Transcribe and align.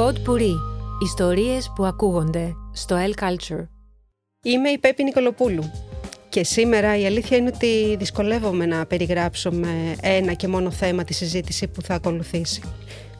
Pod 0.00 0.14
Puri. 0.26 0.54
Ιστορίες 1.02 1.72
που 1.74 1.84
ακούγονται 1.84 2.52
στο 2.72 2.96
El 2.96 3.22
Culture. 3.22 3.66
Είμαι 4.42 4.68
η 4.68 4.78
Πέπη 4.78 5.02
Νικολοπούλου 5.02 5.70
και 6.28 6.44
σήμερα 6.44 6.96
η 6.96 7.06
αλήθεια 7.06 7.36
είναι 7.36 7.50
ότι 7.54 7.96
δυσκολεύομαι 7.98 8.66
να 8.66 8.86
περιγράψω 8.86 9.50
με 9.52 9.96
ένα 10.00 10.32
και 10.32 10.48
μόνο 10.48 10.70
θέμα 10.70 11.04
τη 11.04 11.14
συζήτηση 11.14 11.68
που 11.68 11.82
θα 11.82 11.94
ακολουθήσει. 11.94 12.62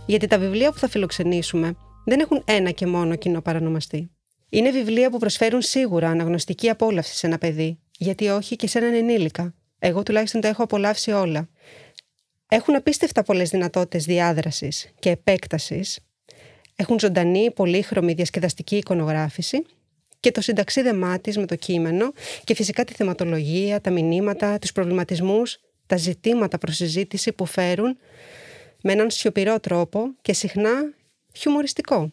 Γιατί 0.06 0.26
τα 0.26 0.38
βιβλία 0.38 0.72
που 0.72 0.78
θα 0.78 0.88
φιλοξενήσουμε 0.88 1.74
δεν 2.04 2.20
έχουν 2.20 2.42
ένα 2.44 2.70
και 2.70 2.86
μόνο 2.86 3.16
κοινό 3.16 3.40
παρανομαστή. 3.40 4.10
Είναι 4.48 4.70
βιβλία 4.70 5.10
που 5.10 5.18
προσφέρουν 5.18 5.62
σίγουρα 5.62 6.08
αναγνωστική 6.08 6.68
απόλαυση 6.68 7.16
σε 7.16 7.26
ένα 7.26 7.38
παιδί, 7.38 7.78
γιατί 7.98 8.28
όχι 8.28 8.56
και 8.56 8.66
σε 8.66 8.78
έναν 8.78 8.94
ενήλικα. 8.94 9.54
Εγώ 9.78 10.02
τουλάχιστον 10.02 10.40
τα 10.40 10.48
έχω 10.48 10.62
απολαύσει 10.62 11.10
όλα. 11.10 11.48
Έχουν 12.48 12.74
απίστευτα 12.74 13.22
πολλές 13.22 13.50
δυνατότητες 13.50 14.04
διάδρασης 14.04 14.90
και 14.98 15.10
επέκτασης. 15.10 15.98
Έχουν 16.80 16.98
ζωντανή, 16.98 17.50
πολύχρωμη 17.50 18.12
διασκεδαστική 18.12 18.76
εικονογράφηση 18.76 19.64
και 20.20 20.30
το 20.30 20.40
συνταξίδεμά 20.40 21.18
της 21.18 21.36
με 21.36 21.46
το 21.46 21.56
κείμενο 21.56 22.12
και 22.44 22.54
φυσικά 22.54 22.84
τη 22.84 22.92
θεματολογία, 22.92 23.80
τα 23.80 23.90
μηνύματα, 23.90 24.58
τους 24.58 24.72
προβληματισμούς, 24.72 25.58
τα 25.86 25.96
ζητήματα 25.96 26.58
προς 26.58 26.76
συζήτηση 26.76 27.32
που 27.32 27.46
φέρουν 27.46 27.98
με 28.82 28.92
έναν 28.92 29.10
σιωπηρό 29.10 29.60
τρόπο 29.60 30.14
και 30.22 30.32
συχνά 30.32 30.70
χιουμοριστικό. 31.36 32.12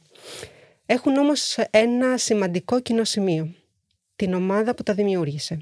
Έχουν 0.85 1.17
όμως 1.17 1.57
ένα 1.69 2.17
σημαντικό 2.17 2.79
κοινό 2.79 3.03
σημείο. 3.03 3.53
Την 4.15 4.33
ομάδα 4.33 4.75
που 4.75 4.83
τα 4.83 4.93
δημιούργησε. 4.93 5.59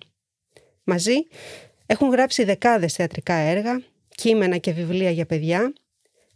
Μαζί 0.83 1.15
έχουν 1.85 2.09
γράψει 2.09 2.43
δεκάδες 2.43 2.93
θεατρικά 2.93 3.33
έργα, 3.33 3.81
κείμενα 4.15 4.57
και 4.57 4.71
βιβλία 4.71 5.09
για 5.09 5.25
παιδιά, 5.25 5.73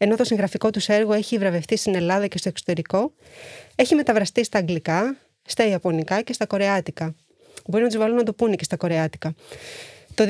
ενώ 0.02 0.16
το 0.16 0.24
συγγραφικό 0.24 0.70
τους 0.70 0.88
έργο 0.88 1.14
έχει 1.14 1.38
βραβευτεί 1.38 1.78
στην 1.78 1.96
Ελλάδα 1.96 2.28
και 2.28 2.38
στο 2.38 2.50
εξωτερικό, 2.50 3.14
έχει 3.76 3.96
μεταβραστεί 3.96 4.44
στα 4.44 4.58
αγγλικά, 4.58 5.18
στα 5.46 5.68
ιαπωνικά 5.68 6.22
και 6.22 6.34
στα 6.34 6.46
κορεάτικα. 6.46 7.16
Μπορεί 7.66 7.84
να 7.84 7.90
τους 7.90 7.98
βάλουν 7.98 8.16
να 8.16 8.24
το 8.24 8.34
πούνε 8.34 8.56
και 8.56 8.64
στα 8.64 8.76
κορεάτικα. 8.76 9.34
Το 10.16 10.26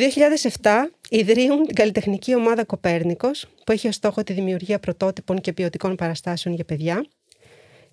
2007 0.62 0.70
ιδρύουν 1.10 1.66
την 1.66 1.76
καλλιτεχνική 1.76 2.36
ομάδα 2.36 2.64
Κοπέρνικος, 2.64 3.46
που 3.66 3.72
έχει 3.72 3.88
ως 3.88 3.96
στόχο 3.96 4.24
τη 4.24 4.34
δημιουργία 4.34 4.80
πρωτότυπων 4.80 5.42
και 5.42 5.54
ποιοτικών 5.54 5.96
παραστάσεων 5.96 6.56
για 6.56 6.64
παιδιά. 6.64 7.06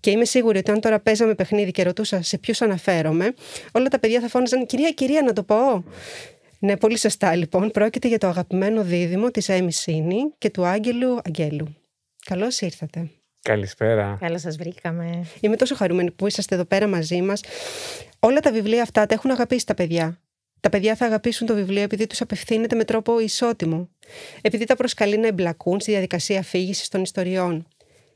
Και 0.00 0.10
είμαι 0.10 0.24
σίγουρη 0.24 0.58
ότι 0.58 0.70
αν 0.70 0.80
τώρα 0.80 1.00
παίζαμε 1.00 1.34
παιχνίδι 1.34 1.70
και 1.70 1.82
ρωτούσα 1.82 2.22
σε 2.22 2.38
ποιους 2.38 2.62
αναφέρομαι, 2.62 3.34
όλα 3.72 3.88
τα 3.88 3.98
παιδιά 3.98 4.20
θα 4.20 4.28
φώναζαν 4.28 4.66
Κυρία, 4.66 4.91
κυρία, 4.91 5.22
να 5.22 5.32
το 5.32 5.42
πω. 5.42 5.84
Ναι, 6.58 6.76
πολύ 6.76 6.98
σωστά 6.98 7.34
λοιπόν. 7.34 7.70
Πρόκειται 7.70 8.08
για 8.08 8.18
το 8.18 8.26
αγαπημένο 8.26 8.82
δίδυμο 8.82 9.30
της 9.30 9.48
Έμι 9.48 9.72
Σίνη 9.72 10.32
και 10.38 10.50
του 10.50 10.64
Άγγελου 10.64 11.18
Αγγέλου. 11.24 11.74
Καλώς 12.24 12.60
ήρθατε. 12.60 13.10
Καλησπέρα. 13.42 14.16
Καλώς 14.20 14.40
σας 14.40 14.56
βρήκαμε. 14.56 15.26
Είμαι 15.40 15.56
τόσο 15.56 15.74
χαρούμενη 15.74 16.10
που 16.10 16.26
είσαστε 16.26 16.54
εδώ 16.54 16.64
πέρα 16.64 16.86
μαζί 16.86 17.22
μας. 17.22 17.40
Όλα 18.18 18.40
τα 18.40 18.52
βιβλία 18.52 18.82
αυτά 18.82 19.06
τα 19.06 19.14
έχουν 19.14 19.30
αγαπήσει 19.30 19.66
τα 19.66 19.74
παιδιά. 19.74 20.20
Τα 20.60 20.68
παιδιά 20.68 20.94
θα 20.96 21.04
αγαπήσουν 21.06 21.46
το 21.46 21.54
βιβλίο 21.54 21.82
επειδή 21.82 22.06
τους 22.06 22.20
απευθύνεται 22.20 22.76
με 22.76 22.84
τρόπο 22.84 23.20
ισότιμο. 23.20 23.88
Επειδή 24.41 24.64
τα 24.64 24.76
προσκαλεί 24.76 25.18
να 25.18 25.26
εμπλακούν 25.26 25.80
στη 25.80 25.91
διαδικασία 25.91 26.38
αφήγησης 26.38 26.88
των 26.88 27.02
ιστοριών. 27.02 27.66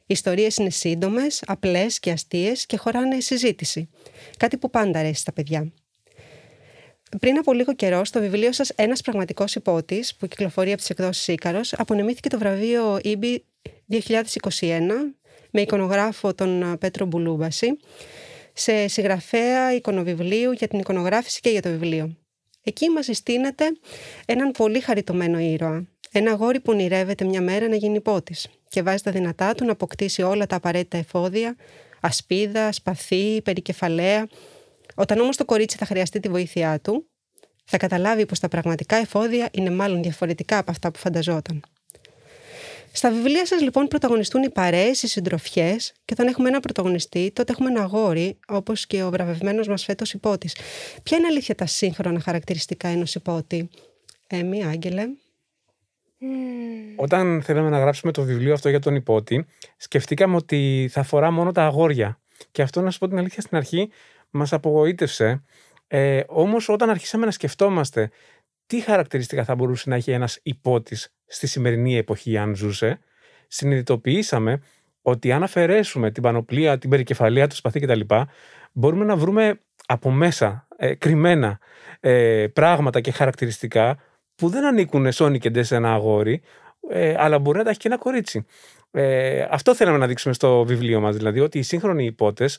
Οι 0.01 0.13
ιστορίες 0.13 0.57
είναι 0.57 0.71
σύντομες, 0.71 1.43
απλές 1.47 2.01
και 2.01 2.11
αστείες 2.11 2.67
και 2.67 2.77
χωράνε 2.77 3.21
συζήτηση. 3.21 3.89
Κάτι 4.37 4.57
που 4.57 4.71
πάντα 4.71 4.99
αρέσει 4.99 5.21
στα 5.21 5.33
παιδιά. 5.33 5.73
Πριν 7.19 7.39
από 7.39 7.53
λίγο 7.53 7.75
καιρό, 7.75 8.05
στο 8.05 8.21
βιβλίο 8.21 8.53
σας 8.53 8.71
Ένας 8.77 9.01
Πραγματικός 9.01 9.55
Υπότης, 9.55 10.15
που 10.15 10.27
κυκλοφορεί 10.27 10.69
από 10.69 10.79
τις 10.79 10.91
εκδόσεις 10.91 11.29
Ήκαρο, 11.29 11.61
απονεμήθηκε 11.71 12.29
το 12.29 12.39
βραβείο 12.39 12.99
EB 13.05 13.37
2021 13.91 15.15
με 15.51 15.61
εικονογράφο 15.61 16.35
τον 16.35 16.77
Πέτρο 16.81 17.07
Μπουλούμπαση 17.07 17.77
σε 18.53 18.89
συγγραφέα 18.89 19.75
εικονοβιβλίου 19.75 20.53
για 20.53 20.69
την 20.69 20.79
εικονογράφηση 20.79 21.41
και 21.41 21.51
για 21.51 21.63
το 21.63 21.69
βιβλίο. 21.69 22.17
Εκεί 22.63 22.89
μας 22.89 23.05
συστήνεται 23.05 23.65
έναν 24.27 24.51
πολύ 24.51 24.81
χαριτωμένο 24.81 25.39
ήρωα. 25.39 25.87
Ένα 26.13 26.31
αγόρι 26.31 26.61
που 26.61 26.73
ονειρεύεται 26.73 27.25
μια 27.25 27.41
μέρα 27.41 27.69
να 27.69 27.75
γίνει 27.75 27.97
υπότης 27.97 28.49
και 28.69 28.83
βάζει 28.83 29.03
τα 29.03 29.11
δυνατά 29.11 29.55
του 29.55 29.65
να 29.65 29.73
αποκτήσει 29.73 30.23
όλα 30.23 30.47
τα 30.47 30.57
απαραίτητα 30.57 30.99
εφόδια, 30.99 31.57
ασπίδα, 32.01 32.73
σπαθί, 32.73 33.41
περικεφαλαία. 33.43 34.27
Όταν 35.01 35.21
όμως 35.21 35.37
το 35.37 35.45
κορίτσι 35.45 35.77
θα 35.77 35.87
χρειαστεί 35.87 36.21
τη 36.21 36.29
βοήθειά 36.29 36.81
του, 36.81 37.07
θα 37.65 37.77
καταλάβει 37.77 38.27
πως 38.27 38.39
τα 38.39 38.49
πραγματικά 38.49 38.97
εφόδια 38.97 39.49
είναι 39.53 39.71
μάλλον 39.71 40.03
διαφορετικά 40.03 40.59
από 40.59 40.71
αυτά 40.71 40.91
που 40.91 40.99
φανταζόταν. 40.99 41.63
Στα 42.93 43.11
βιβλία 43.11 43.47
σας, 43.47 43.61
λοιπόν, 43.61 43.89
πρωταγωνιστούν 43.89 44.43
οι 44.43 44.51
παρέες, 44.51 45.03
οι 45.03 45.09
συντροφιές, 45.09 45.93
και 46.05 46.13
όταν 46.13 46.27
έχουμε 46.27 46.49
ένα 46.49 46.61
πρωταγωνιστή, 46.61 47.31
τότε 47.35 47.53
έχουμε 47.53 47.71
ένα 47.71 47.83
αγόρι, 47.83 48.39
όπως 48.49 48.87
και 48.87 49.03
ο 49.03 49.11
βραβευμένος 49.11 49.69
μας 49.69 49.85
φέτος 49.85 50.13
υπότης. 50.13 50.57
Ποια 51.03 51.19
είναι 51.19 51.27
αλήθεια 51.27 51.55
τα 51.55 51.67
σύγχρονα 51.67 52.21
χαρακτηριστικά 52.21 52.89
ενός 52.89 53.15
υπότη, 53.15 53.69
Έμι, 54.27 54.65
Άγγελε. 54.65 55.07
Όταν 56.97 57.43
θέλαμε 57.43 57.69
να 57.69 57.79
γράψουμε 57.79 58.13
το 58.13 58.23
βιβλίο 58.23 58.53
αυτό 58.53 58.69
για 58.69 58.81
τον 58.81 58.95
υπότη, 58.95 59.47
σκεφτήκαμε 59.77 60.37
ότι 60.37 60.89
θα 60.93 61.01
αφορά 61.01 61.31
μόνο 61.31 61.53
τα 61.53 61.65
αγόρια. 61.65 62.21
Και 62.53 62.63
αυτό, 62.63 62.81
να 62.81 62.91
σου 62.91 62.99
πω 62.99 63.09
την 63.09 63.19
αλήθεια, 63.19 63.43
στην 63.43 63.57
αρχή 63.57 63.91
μας 64.31 64.53
απογοήτευσε. 64.53 65.45
Ε, 65.87 66.21
Όμως, 66.27 66.69
όταν 66.69 66.91
αρχίσαμε 66.91 67.25
να 67.25 67.31
σκεφτόμαστε 67.31 68.11
τι 68.67 68.81
χαρακτηριστικά 68.81 69.45
θα 69.45 69.55
μπορούσε 69.55 69.89
να 69.89 69.97
έχει 69.97 70.11
ένας 70.11 70.39
υπότης 70.43 71.15
στη 71.27 71.47
σημερινή 71.47 71.97
εποχή, 71.97 72.39
αν 72.39 72.55
ζούσε, 72.55 73.01
συνειδητοποιήσαμε 73.49 74.63
ότι 75.03 75.33
αν 75.33 75.43
αφαιρέσουμε 75.43 76.11
την 76.11 76.23
πανοπλία, 76.23 76.79
την 76.79 76.91
περικεφαλία, 76.91 77.47
το 77.47 77.55
σπαθί 77.55 77.81
κτλ., 77.81 78.01
μπορούμε 78.73 79.05
να 79.05 79.17
βρούμε 79.17 79.61
από 79.87 80.11
μέσα 80.11 80.67
ε, 80.77 80.95
κρυμμένα 80.95 81.59
ε, 82.01 82.47
πράγματα 82.53 83.01
και 83.01 83.11
χαρακτηριστικά 83.11 83.99
που 84.35 84.49
δεν 84.49 84.65
ανήκουν 84.65 85.13
σόνικεντε 85.13 85.63
σε 85.63 85.77
ένα 85.77 85.93
αγόρι, 85.93 86.43
ε, 86.89 87.15
αλλά 87.19 87.39
μπορεί 87.39 87.59
να 87.59 87.65
τα 87.65 87.71
έχει 87.71 87.79
και 87.79 87.89
ένα 87.89 87.99
κορίτσι. 87.99 88.47
Ε, 88.91 89.47
αυτό 89.51 89.75
θέλαμε 89.75 89.99
να 89.99 90.07
δείξουμε 90.07 90.35
στο 90.35 90.65
βιβλίο 90.65 91.01
μας, 91.01 91.17
δηλαδή 91.17 91.41
ότι 91.41 91.59
οι 91.59 91.63
σύγχρονοι 91.63 92.05
υπότες 92.05 92.59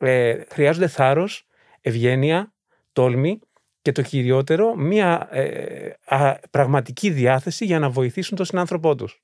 ε, 0.00 0.44
χρειάζονται 0.48 0.88
θάρρος, 0.88 1.46
ευγένεια, 1.80 2.52
τόλμη 2.92 3.40
και 3.82 3.92
το 3.92 4.02
κυριότερο, 4.02 4.74
μία 4.74 5.28
ε, 5.30 5.90
πραγματική 6.50 7.10
διάθεση 7.10 7.64
για 7.64 7.78
να 7.78 7.90
βοηθήσουν 7.90 8.36
τον 8.36 8.46
συνάνθρωπό 8.46 8.94
τους. 8.94 9.20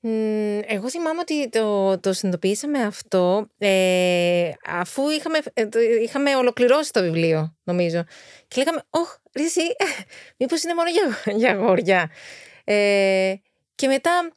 εγώ 0.67 0.89
θυμάμαι 0.89 1.19
ότι 1.19 1.49
το, 1.49 1.99
το 1.99 2.13
συνειδητοποιήσαμε 2.13 2.81
αυτό 2.81 3.47
ε, 3.57 4.49
αφού 4.67 5.09
είχαμε, 5.09 5.39
ε, 5.53 5.67
είχαμε 6.03 6.35
ολοκληρώσει 6.35 6.91
το 6.91 7.01
βιβλίο, 7.01 7.55
νομίζω. 7.63 8.03
Και 8.47 8.55
λέγαμε, 8.57 8.83
όχ, 8.89 9.17
Ρίση, 9.35 9.61
μήπως 10.39 10.63
είναι 10.63 10.73
μόνο 10.73 10.89
για, 10.89 11.33
για 11.35 11.51
αγόρια. 11.51 12.11
Ε, 12.63 13.33
και 13.75 13.87
μετά 13.87 14.31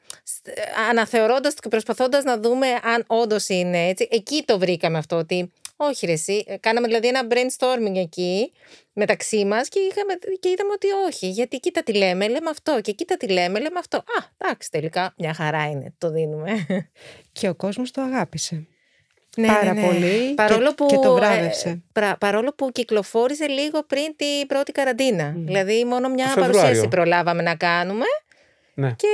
αναθεωρώντας 0.91 1.55
και 1.55 1.69
προσπαθώντας 1.69 2.25
να 2.25 2.39
δούμε 2.39 2.67
αν 2.67 3.05
όντως 3.07 3.49
είναι 3.49 3.87
έτσι, 3.89 4.09
εκεί 4.11 4.43
το 4.47 4.59
βρήκαμε 4.59 4.99
αυτό 4.99 5.17
ότι 5.17 5.53
όχι 5.83 6.07
ρε 6.07 6.13
εσύ. 6.13 6.45
Ε, 6.47 6.57
κάναμε 6.57 6.87
δηλαδή 6.87 7.09
ένα 7.09 7.27
brainstorming 7.31 7.97
εκεί 7.97 8.53
μεταξύ 8.93 9.45
μας 9.45 9.69
και, 9.69 9.79
και 10.41 10.49
είδαμε 10.49 10.73
ότι 10.73 10.87
όχι. 11.07 11.29
Γιατί 11.29 11.59
κοίτα 11.61 11.83
τι 11.83 11.93
λέμε, 11.95 12.29
λέμε 12.29 12.51
αυτό 12.51 12.81
και 12.81 12.93
κοίτα 12.93 13.17
τι 13.17 13.29
λέμε, 13.29 13.61
λέμε 13.61 13.79
αυτό. 13.79 13.97
Α, 13.97 14.03
εντάξει 14.39 14.71
τελικά 14.71 15.15
μια 15.19 15.35
χαρά 15.35 15.69
είναι, 15.71 15.95
το 15.99 16.11
δίνουμε. 16.11 16.67
Και 17.33 17.49
ο 17.49 17.55
κόσμος 17.55 17.91
το 17.91 18.03
αγάπησε. 18.03 18.67
Ναι, 19.37 19.47
Πάρα 19.47 19.73
ναι, 19.73 19.81
ναι. 19.81 19.87
πολύ 19.87 20.35
παρόλο 20.35 20.69
και, 20.69 20.75
που, 20.75 20.87
και 20.87 20.97
το 20.97 21.11
ε, 21.17 21.21
βράβευσε. 21.21 21.83
πρα- 21.93 22.17
παρόλο 22.19 22.53
που 22.55 22.73
κυκλοφόρησε 22.73 23.47
λίγο 23.47 23.83
πριν 23.83 24.17
την 24.17 24.47
πρώτη 24.47 24.73
καραντίνα. 24.73 25.35
Δηλαδή 25.37 25.85
μόνο 25.85 26.09
μια 26.09 26.25
Το 26.25 26.31
Φεβρουάριο. 26.31 26.61
παρουσίαση 26.61 26.89
προλάβαμε 26.89 27.43
να 27.43 27.55
κάνουμε 27.55 28.05
Ναι. 28.75 28.93
και 28.97 29.09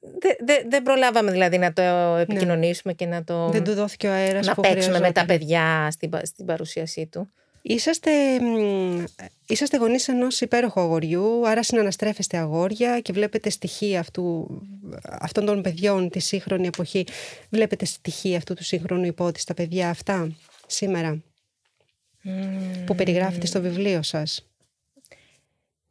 δεν 0.00 0.36
δε, 0.46 0.54
δεν 0.68 0.82
προλάβαμε 0.82 1.30
δηλαδή 1.30 1.58
να 1.58 1.72
το 1.72 1.82
επικοινωνήσουμε 2.16 2.92
και 2.92 3.06
να 3.06 3.24
το... 3.24 3.48
Δεν 3.48 3.64
του 3.64 3.74
δόθηκε 3.74 4.08
ο 4.08 4.10
αέρας 4.10 4.46
να 4.46 4.54
που 4.54 4.60
παίξουμε 4.60 4.98
με 5.00 5.12
τα 5.12 5.20
χρειαζόταν. 5.20 5.26
παιδιά 5.26 5.88
στην, 5.90 6.10
πα- 6.10 6.24
στην 6.24 6.44
παρουσίασή 6.46 7.06
του. 7.06 7.30
Είσαστε, 7.62 8.10
μ, 8.40 9.04
είσαστε 9.46 9.76
γονείς 9.76 10.08
ενός 10.08 10.40
υπέροχου 10.40 10.80
αγοριού, 10.80 11.48
άρα 11.48 11.62
συναναστρέφεστε 11.62 12.36
αγόρια 12.36 13.00
και 13.00 13.12
βλέπετε 13.12 13.50
στοιχεία 13.50 14.00
αυτού, 14.00 14.48
αυτών 15.02 15.44
των 15.44 15.62
παιδιών 15.62 16.10
τη 16.10 16.18
σύγχρονη 16.18 16.66
εποχή. 16.66 17.04
Βλέπετε 17.50 17.84
στοιχεία 17.84 18.36
αυτού 18.36 18.54
του 18.54 18.64
σύγχρονου 18.64 19.04
υπότη 19.04 19.40
στα 19.40 19.54
παιδιά 19.54 19.88
αυτά 19.88 20.28
σήμερα 20.66 21.22
που 22.86 22.94
περιγράφετε 22.94 23.46
στο 23.46 23.60
βιβλίο 23.60 24.02
σας. 24.02 24.46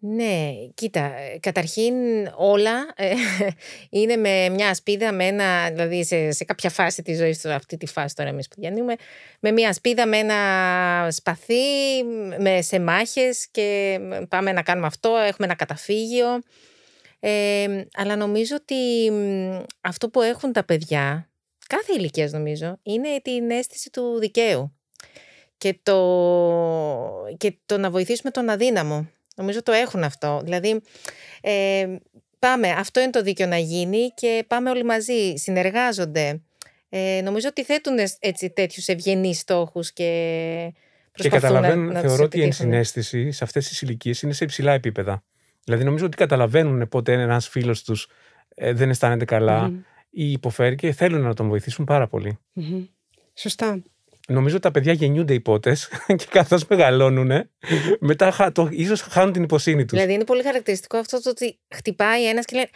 Ναι, 0.08 0.52
κοίτα, 0.74 1.00
ε, 1.00 1.38
καταρχήν 1.40 1.94
όλα 2.36 2.94
ε, 2.96 3.14
είναι 4.00 4.16
με 4.16 4.50
μια 4.50 4.70
ασπίδα, 4.70 5.12
με 5.12 5.26
ένα, 5.26 5.70
δηλαδή 5.70 6.04
σε, 6.04 6.32
σε 6.32 6.44
κάποια 6.44 6.70
φάση 6.70 7.02
της 7.02 7.18
ζωής 7.18 7.42
του, 7.42 7.52
αυτή 7.52 7.78
τη 7.78 7.86
φάση 7.86 8.16
τώρα 8.16 8.30
εμείς 8.30 8.48
που 8.48 8.56
διανύουμε, 8.58 8.96
με 9.40 9.52
μια 9.52 9.70
ασπίδα, 9.70 10.08
με 10.08 10.18
ένα 10.18 11.12
σπαθί, 11.12 12.04
με, 12.40 12.62
σε 12.62 12.80
μάχες 12.80 13.48
και 13.52 14.00
πάμε 14.30 14.52
να 14.52 14.62
κάνουμε 14.62 14.88
αυτό, 14.88 15.10
έχουμε 15.10 15.48
ένα 15.48 15.56
καταφύγιο. 15.56 16.42
Ε, 17.20 17.86
αλλά 17.94 18.16
νομίζω 18.16 18.56
ότι 18.56 19.12
μ, 19.12 19.64
αυτό 19.82 20.10
που 20.10 20.22
έχουν 20.22 20.54
τα 20.54 20.64
παιδιά 20.64 21.30
κάθε 21.68 21.94
ηλικίας 21.98 22.32
νομίζω, 22.32 22.80
είναι 22.84 23.10
την 23.22 23.52
αίσθηση 23.52 23.90
του 23.90 24.20
δικαίου 24.20 24.76
και 25.58 25.80
το, 25.84 25.98
και 27.38 27.58
το 27.66 27.78
να 27.78 27.90
βοηθήσουμε 27.90 28.32
τον 28.32 28.50
αδύναμο. 28.50 29.10
Νομίζω 29.36 29.64
το 29.64 29.72
έχουν 29.72 30.04
αυτό. 30.04 30.42
Δηλαδή, 30.44 30.82
ε, 31.42 31.96
πάμε, 32.40 32.70
αυτό 32.70 33.00
είναι 33.00 33.10
το 33.10 33.22
δίκαιο 33.22 33.48
να 33.48 33.58
γίνει 33.58 34.12
και 34.16 34.46
πάμε 34.48 34.70
όλοι 34.70 34.84
μαζί, 34.84 35.34
συνεργάζονται. 35.36 36.42
Ε, 36.90 37.22
νομίζω 37.24 37.48
ότι 37.48 37.64
θέτουν 37.64 37.98
έτσι 38.20 38.50
τέτοιους 38.50 38.88
ευγενείς 38.88 39.40
στόχους 39.40 39.94
και 39.94 40.74
και 41.16 41.30
καταλαβαίνουν, 41.30 41.92
να, 41.92 42.00
θεωρώ 42.00 42.24
ότι 42.24 42.38
η 42.38 42.42
ενσυναίσθηση 42.42 43.32
σε 43.32 43.44
αυτές 43.44 43.68
τις 43.68 43.82
ηλικίες 43.82 44.22
είναι 44.22 44.34
σε 44.34 44.44
υψηλά 44.44 44.74
επίπεδα. 44.74 45.24
Δηλαδή, 45.64 45.84
νομίζω 45.84 46.06
ότι 46.06 46.18
καταλαβαίνουν 46.18 46.88
πότε 46.88 47.14
ένας 47.14 47.48
φίλος 47.48 47.84
τους 47.84 48.08
ε, 48.56 48.74
δεν 48.74 48.90
αισθάνεται 48.90 49.26
ή 50.10 50.32
υποφέρει 50.32 50.76
και 50.76 50.92
θέλουν 50.92 51.22
να 51.22 51.34
τον 51.34 51.48
βοηθήσουν 51.48 51.86
πάρα 51.86 52.08
Σωστά. 53.34 53.84
Νομίζω 54.28 54.56
ότι 54.56 54.64
τα 54.64 54.72
παιδιά 54.72 54.94
γεννιούνται 54.94 55.34
υπότε 55.34 55.78
και 56.18 56.26
καθώς 56.30 56.68
μεγαλώνουν, 56.68 57.32
μετά 58.00 58.52
ίσως 58.70 59.02
χάνουν 59.02 59.34
την 59.34 59.44
υποσύνη 59.44 59.86
τους. 59.86 59.98
Δηλαδή, 59.98 60.14
είναι 60.14 60.24
πολύ 60.24 60.44
χαρακτηριστικό 60.44 60.98
αυτό 60.98 61.22
το 61.22 61.30
ότι 61.30 61.60
χτυπάει 61.76 62.28
ένας 62.28 62.46
και 62.46 62.56
λέει 62.56 62.70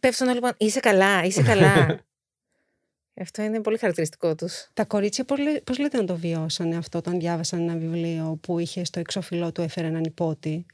Πέφτουν 0.00 0.28
όλοι 0.28 0.40
πάνω. 0.40 0.54
Είσαι 0.58 0.80
καλά, 0.80 1.24
είσαι 1.24 1.42
καλά. 1.42 1.86
Αυτό 3.20 3.42
είναι 3.42 3.60
πολύ 3.60 3.78
χαρακτηριστικό 3.78 4.34
τους. 4.34 4.68
Τα 4.72 4.84
κορίτσια 4.84 5.24
πώς 5.64 5.78
λέτε 5.78 5.96
να 5.96 6.04
το 6.04 6.16
βιώσανε 6.16 6.76
αυτό 6.76 6.98
όταν 6.98 7.18
διάβασαν 7.18 7.60
ένα 7.60 7.76
βιβλίο 7.76 8.38
που 8.42 8.58
είχε 8.58 8.84
στο 8.84 9.00
εξώφυλλό 9.00 9.52
του 9.52 9.60
έφερε 9.60 9.86
έναν 9.86 10.04
υπότι. 10.04 10.66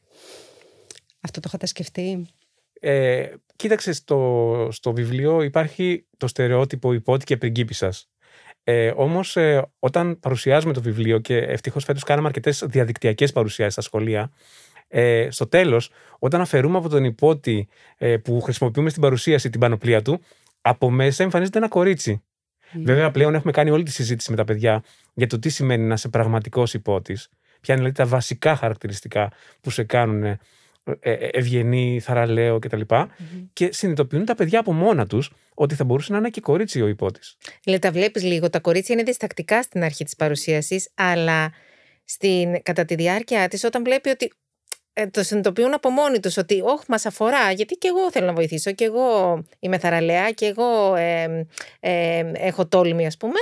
Αυτό 1.21 1.41
το 1.41 1.47
είχατε 1.49 1.67
σκεφτεί; 1.67 2.27
Ε, 2.81 3.29
κοίταξε, 3.57 3.93
στο, 3.93 4.69
στο 4.73 4.93
βιβλίο 4.93 5.43
υπάρχει 5.43 6.07
το 6.17 6.27
στερεότυπο 6.27 6.93
υπότι 6.93 7.25
και 7.25 7.37
πριγκίπισσας. 7.37 8.09
Ε, 8.65 8.93
Όμως, 8.97 9.37
ε, 9.37 9.71
όταν 9.79 10.21
παρουσιάζουμε 10.21 10.73
το 10.73 10.83
βιβλίο 10.83 11.19
και 11.19 11.37
ευτυχώς 11.37 11.85
φέτος 11.85 12.03
κάναμε 12.03 12.27
αρκετές 12.27 12.65
διαδικτυακές 12.67 13.33
παρουσιάσεις 13.33 13.73
στα 13.73 13.83
σχολεία, 13.83 14.31
ε, 14.89 15.29
στο 15.31 15.47
τέλος, 15.47 15.91
όταν 16.19 16.41
αφαιρούμε 16.41 16.79
από 16.79 16.89
τον 16.89 17.05
υπότι 17.05 17.69
ε, 17.99 18.17
που 18.17 18.41
χρησιμοποιούμε 18.41 18.91
στην 18.91 19.03
παρουσίαση 19.03 19.51
την 19.51 19.61
πανοπλία 19.61 20.03
του, 20.03 20.21
από 20.61 20.91
μέσα 20.91 21.23
εμφανίζεται 21.23 21.59
ένα 21.59 21.69
κορίτσι. 21.69 22.23
Βέβαια, 22.73 23.11
πλέον 23.11 23.35
έχουμε 23.35 23.53
κάνει 23.53 23.71
όλη 23.71 23.83
τη 23.83 23.91
συζήτηση 23.91 24.31
με 24.31 24.37
τα 24.37 24.45
παιδιά 24.45 24.83
για 25.15 25.27
το 25.27 25.39
τι 25.39 25.49
σημαίνει 25.49 25.85
να 25.85 25.95
είσαι 25.95 26.09
πραγματικός 26.09 26.75
υπότης. 26.75 27.29
Ποια 27.61 27.75
είναι 27.75 27.83
δηλαδή 27.83 28.03
τα 28.03 28.17
βασικά 28.17 28.57
χαρακτηριστικά 28.57 29.33
που 29.61 29.71
σε 29.71 29.85
κάνουν 29.85 30.39
ε, 31.01 31.13
ε, 31.13 31.29
ευγενή, 31.33 32.01
θαραλέο 32.01 32.59
κτλ. 32.59 32.81
Mm-hmm. 32.89 33.49
Και 33.53 33.69
συνειδητοποιούν 33.73 34.25
τα 34.25 34.35
παιδιά 34.35 34.59
από 34.59 34.73
μόνα 34.73 35.07
τους 35.07 35.33
ότι 35.55 35.75
θα 35.75 35.85
μπορούσε 35.85 36.13
να 36.13 36.19
είναι 36.19 36.31
και 36.31 36.41
κορίτσι 36.41 36.83
ο 36.83 36.87
υπότης. 36.87 37.37
Δηλαδή, 37.63 37.83
τα 37.83 37.91
βλέπεις 37.91 38.23
λίγο. 38.23 38.51
Τα 38.51 38.61
κορίτσια 38.61 38.95
είναι 38.95 39.05
διστακτικά 39.05 39.63
στην 39.63 39.83
αρχή 39.83 40.05
της 40.05 40.17
παρουσίασης, 40.17 40.91
αλλά 40.95 41.53
στην, 42.05 42.63
κατά 42.63 42.85
τη 42.85 42.95
διάρκεια 42.95 43.49
της, 43.49 43.65
όταν 43.65 43.85
βλέπει 43.85 44.09
ότι 44.09 44.33
ε, 44.93 45.07
το 45.07 45.23
συνειδητοποιούν 45.23 45.75
από 45.75 45.91
μόνοι 45.91 46.21
τους 46.21 46.37
ότι 46.37 46.61
όχι 46.61 46.85
μας 46.89 47.07
αφορά 47.07 47.51
γιατί 47.51 47.75
και 47.75 47.89
εγώ 47.89 48.11
θέλω 48.11 48.27
να 48.27 48.33
βοηθήσω 48.33 48.73
και 48.73 48.85
εγώ 48.85 49.39
είμαι 49.59 49.79
θαραλέα 49.79 50.31
και 50.31 50.47
εγώ 50.47 50.95
ε, 50.95 51.47
ε, 51.81 52.31
έχω 52.35 52.67
τόλμη 52.67 53.07
ας 53.07 53.17
πούμε 53.17 53.39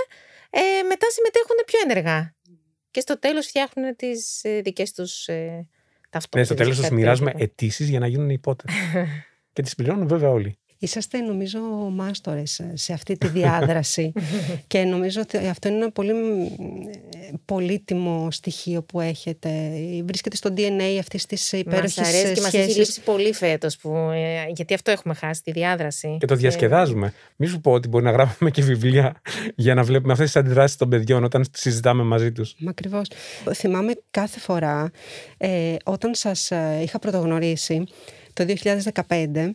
ε, 0.51 0.83
μετά 0.83 1.07
συμμετέχουν 1.11 1.57
πιο 1.67 1.79
ενεργά 1.85 2.35
και 2.91 3.01
στο 3.01 3.19
τέλος 3.19 3.47
φτιάχνουν 3.47 3.97
τις 3.97 4.45
ε, 4.45 4.61
δικές 4.61 4.93
τους 4.93 5.29
ε, 6.09 6.19
ταυτότητες. 6.19 6.49
Ναι, 6.49 6.55
στο 6.55 6.65
τέλος 6.65 6.81
τους 6.81 6.91
μοιράζουμε 6.91 7.33
αιτήσεις 7.37 7.89
για 7.89 7.99
να 7.99 8.07
γίνουν 8.07 8.31
υπότες 8.31 8.75
και 9.53 9.63
τις 9.63 9.75
πληρώνουν 9.75 10.09
βέβαια 10.09 10.31
όλοι. 10.31 10.59
Είσαστε 10.81 11.19
νομίζω 11.19 11.61
μάστορες 11.93 12.61
σε 12.75 12.93
αυτή 12.93 13.17
τη 13.17 13.29
διάδραση 13.29 14.13
και 14.67 14.83
νομίζω 14.83 15.21
ότι 15.21 15.37
αυτό 15.37 15.69
είναι 15.69 15.77
ένα 15.77 15.91
πολύ 15.91 16.15
πολύτιμο 17.45 18.31
στοιχείο 18.31 18.83
που 18.83 19.01
έχετε. 19.01 19.49
Βρίσκεται 20.05 20.37
στο 20.37 20.51
DNA 20.57 20.97
αυτής 20.99 21.27
της 21.27 21.53
υπέροχης 21.53 21.97
Μας 21.97 22.09
αρέσει 22.09 22.33
και 22.33 22.41
μας 22.41 22.55
έχει 22.55 22.79
λείψει 22.79 23.01
πολύ 23.01 23.33
φέτος 23.33 23.77
που, 23.77 23.95
ε, 24.15 24.51
γιατί 24.55 24.75
αυτό 24.75 24.91
έχουμε 24.91 25.15
χάσει, 25.15 25.43
τη 25.43 25.53
διάδραση. 25.53 26.17
Και 26.21 26.27
το 26.27 26.35
διασκεδάζουμε. 26.35 27.13
Μη 27.37 27.47
σου 27.47 27.61
πω 27.61 27.73
ότι 27.73 27.89
μπορεί 27.89 28.05
να 28.05 28.11
γράφουμε 28.11 28.51
και 28.51 28.63
βιβλία 28.63 29.21
για 29.55 29.75
να 29.75 29.83
βλέπουμε 29.83 30.13
αυτές 30.13 30.27
τις 30.33 30.37
αντιδράσεις 30.37 30.77
των 30.77 30.89
παιδιών 30.89 31.25
όταν 31.25 31.45
συζητάμε 31.53 32.03
μαζί 32.03 32.33
τους. 32.33 32.55
Μα 32.59 32.71
ακριβώς. 32.71 33.09
Θυμάμαι 33.55 33.93
κάθε 34.11 34.41
φορά 34.41 34.91
ε, 35.37 35.77
όταν 35.85 36.15
σας 36.15 36.51
ε, 36.51 36.81
είχα 36.83 36.99
πρωτογνωρίσει 36.99 37.85
το 38.33 38.45
2015 39.07 39.51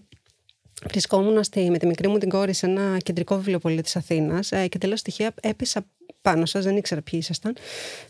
Βρισκόμουν 0.90 1.44
στη, 1.44 1.70
με 1.70 1.78
τη 1.78 1.88
μικρή 1.88 2.08
μου 2.08 2.18
την 2.18 2.30
κόρη 2.30 2.54
σε 2.54 2.66
ένα 2.66 2.98
κεντρικό 2.98 3.36
βιβλιοπωλείο 3.36 3.82
της 3.82 3.96
Αθήνας 3.96 4.52
ε, 4.52 4.68
και 4.68 4.78
τελείως 4.78 5.00
στοιχεία 5.00 5.34
έπεσα 5.42 5.86
πάνω 6.22 6.46
σας, 6.46 6.64
δεν 6.64 6.78
ήξερα 6.78 7.02
ποιοι 7.02 7.20
ήσασταν. 7.24 7.56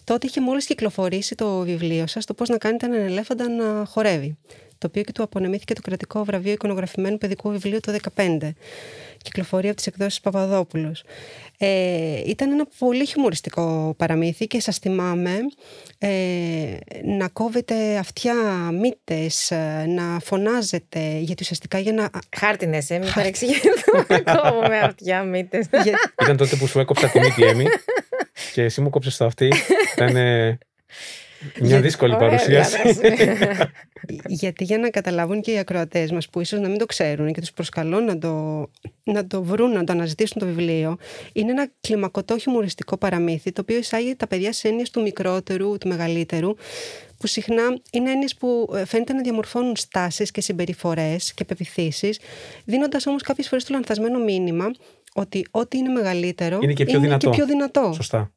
Τότε 0.04 0.28
είχε 0.28 0.42
μόλις 0.42 0.66
κυκλοφορήσει 0.66 1.36
το 1.36 1.60
βιβλίο 1.60 2.08
σας, 2.08 2.26
το 2.26 2.34
πώς 2.34 2.50
να 2.50 2.58
κάνετε 2.58 2.86
έναν 2.86 3.02
ελέφαντα 3.02 3.50
να 3.50 3.86
χορεύει. 3.86 4.38
Το 4.84 4.90
οποίο 4.90 5.04
και 5.04 5.12
του 5.12 5.24
απονεμήθηκε 5.24 5.74
το 5.74 5.82
κρατικό 5.82 6.24
βραβείο 6.24 6.52
εικονογραφημένου 6.52 7.18
παιδικού 7.18 7.50
βιβλίου 7.50 7.80
το 7.80 7.98
2015 8.16 8.38
κυκλοφορεί 9.22 9.68
από 9.68 9.76
τις 9.76 9.88
εκδόσεις 9.88 10.22
Παπαδόπουλος. 10.22 11.04
Ε, 11.58 12.22
ήταν 12.26 12.52
ένα 12.52 12.68
πολύ 12.78 13.06
χιουμοριστικό 13.06 13.94
παραμύθι 13.98 14.48
και 14.48 14.60
σας 14.60 14.78
θυμάμαι 14.78 15.38
ε, 15.98 16.10
να 17.04 17.28
κόβετε 17.28 17.98
αυτιά, 17.98 18.36
μύτες, 18.72 19.52
ε, 19.52 19.86
να 19.88 20.20
φωνάζετε, 20.20 21.18
γιατί 21.18 21.44
ουσιαστικά 21.44 21.80
για 21.80 21.94
να... 21.94 22.10
Χάρτινες, 22.38 22.90
ε, 22.90 22.98
μην 22.98 23.14
παρεξηγηθούμε, 23.14 24.24
κόβουμε 24.34 24.80
αυτιά, 24.80 25.24
μύτες. 25.24 25.68
Ήταν 26.22 26.38
τότε 26.38 26.56
που 26.56 26.68
σου 26.68 26.80
έκοψα 26.80 27.08
τη 27.08 27.20
μύτη, 27.20 27.44
Έμι, 27.44 27.66
και 28.54 28.64
εσύ 28.64 28.82
μου 28.82 28.90
κόψες 28.90 29.18
το 29.18 29.26
αυτή. 29.26 29.54
Ήταν... 29.96 30.16
Μια 31.60 31.82
δύσκολη 31.82 32.16
παρουσίαση. 32.16 32.78
Γιατί 34.28 34.64
για 34.64 34.78
να 34.78 34.90
καταλάβουν 34.90 35.42
και 35.42 35.52
οι 35.52 35.58
ακροατές 35.58 36.12
μας 36.12 36.30
που 36.30 36.42
ίσως 36.42 36.60
να 36.60 36.68
μην 36.68 36.78
το 36.78 36.86
ξέρουν 36.86 37.34
και 37.34 37.40
τους 37.40 37.52
προσκαλώ 37.52 38.00
να 38.00 38.18
το, 38.18 38.66
να 39.04 39.28
το 39.28 39.44
βρουν, 39.44 39.72
να 39.72 39.84
το 39.84 39.94
αναζητήσουν 39.94 40.40
το 40.40 40.46
βιβλίο, 40.46 40.98
είναι 41.34 41.52
ένα 41.52 41.68
κλιμακωτό 41.82 42.38
χιουμοριστικό 42.38 42.98
παραμύθι 42.98 43.52
το 43.52 43.62
οποίο 43.62 43.78
εισάγει 43.78 44.16
τα 44.16 44.28
παιδιά 44.28 44.54
σε 44.54 44.68
έννοιες 44.68 44.90
του 44.90 45.02
μικρότερου, 45.02 45.78
του 45.78 45.88
μεγαλύτερου, 45.88 46.56
που 47.18 47.28
συχνά 47.28 47.64
είναι 47.92 48.12
έννοιες 48.12 48.36
που 48.36 48.74
ε, 48.76 48.86
φαίνεται 48.86 49.14
να 49.14 49.22
διαμορφώνουν 49.22 49.76
στάσεις 49.76 50.32
και 50.32 50.42
συμπεριφορές 50.42 51.34
και 51.34 51.46
πεπιθήσεις, 51.46 52.20
δίνοντας 52.66 53.08
όμως 53.08 53.22
κάποιες 53.22 53.48
φορές 53.48 53.64
το 53.64 53.74
λανθασμένο 53.74 54.20
μήνυμα 54.20 54.72
ότι 55.14 55.46
ό,τι 55.52 55.78
είναι 55.78 55.90
μεγαλύτερο 55.90 56.60
είναι 56.62 56.74
και 56.74 56.86
πιο, 56.86 56.98
είναι 56.98 57.04
δυνατό. 57.08 57.30
Και 57.30 57.36
πιο 57.36 57.46
δυνατό. 57.46 57.92
Σωστά. 57.94 58.34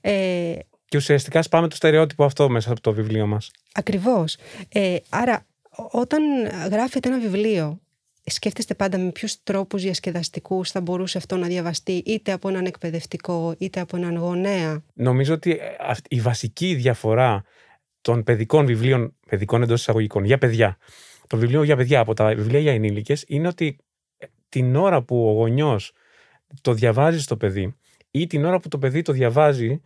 Ε, 0.00 0.52
και 0.92 0.98
ουσιαστικά 0.98 1.42
σπάμε 1.42 1.68
το 1.68 1.76
στερεότυπο 1.76 2.24
αυτό 2.24 2.48
μέσα 2.48 2.70
από 2.70 2.80
το 2.80 2.92
βιβλίο 2.92 3.26
μας. 3.26 3.50
Ακριβώς. 3.74 4.36
Ε, 4.68 4.96
άρα 5.08 5.46
όταν 5.90 6.22
γράφετε 6.70 7.08
ένα 7.08 7.20
βιβλίο 7.20 7.80
σκέφτεστε 8.24 8.74
πάντα 8.74 8.98
με 8.98 9.10
ποιους 9.10 9.42
τρόπους 9.42 9.82
διασκεδαστικούς 9.82 10.70
θα 10.70 10.80
μπορούσε 10.80 11.18
αυτό 11.18 11.36
να 11.36 11.46
διαβαστεί 11.46 11.92
είτε 11.92 12.32
από 12.32 12.48
έναν 12.48 12.64
εκπαιδευτικό 12.64 13.54
είτε 13.58 13.80
από 13.80 13.96
έναν 13.96 14.16
γονέα; 14.16 14.82
Νομίζω 14.94 15.34
ότι 15.34 15.50
ε, 15.50 15.92
η 16.08 16.20
βασική 16.20 16.74
διαφορά 16.74 17.44
των 18.00 18.22
παιδικών 18.22 18.66
βιβλίων, 18.66 19.16
παιδικών 19.28 19.62
εντός 19.62 19.80
εισαγωγικών, 19.80 20.24
για 20.24 20.38
παιδιά, 20.38 20.76
το 21.26 21.36
βιβλίο 21.36 21.62
για 21.62 21.76
παιδιά 21.76 22.00
από 22.00 22.14
τα 22.14 22.34
βιβλία 22.34 22.60
για 22.60 22.72
ενήλικες 22.72 23.24
είναι 23.26 23.48
ότι 23.48 23.76
ε, 24.18 24.26
την 24.48 24.76
ώρα 24.76 25.02
που 25.02 25.28
ο 25.28 25.32
γονιός 25.32 25.92
το 26.60 26.72
διαβάζει 26.72 27.20
στο 27.20 27.36
παιδί 27.36 27.76
ή 28.10 28.26
την 28.26 28.44
ώρα 28.44 28.60
που 28.60 28.68
το 28.68 28.78
παιδί 28.78 29.02
το 29.02 29.12
διαβάζει 29.12 29.80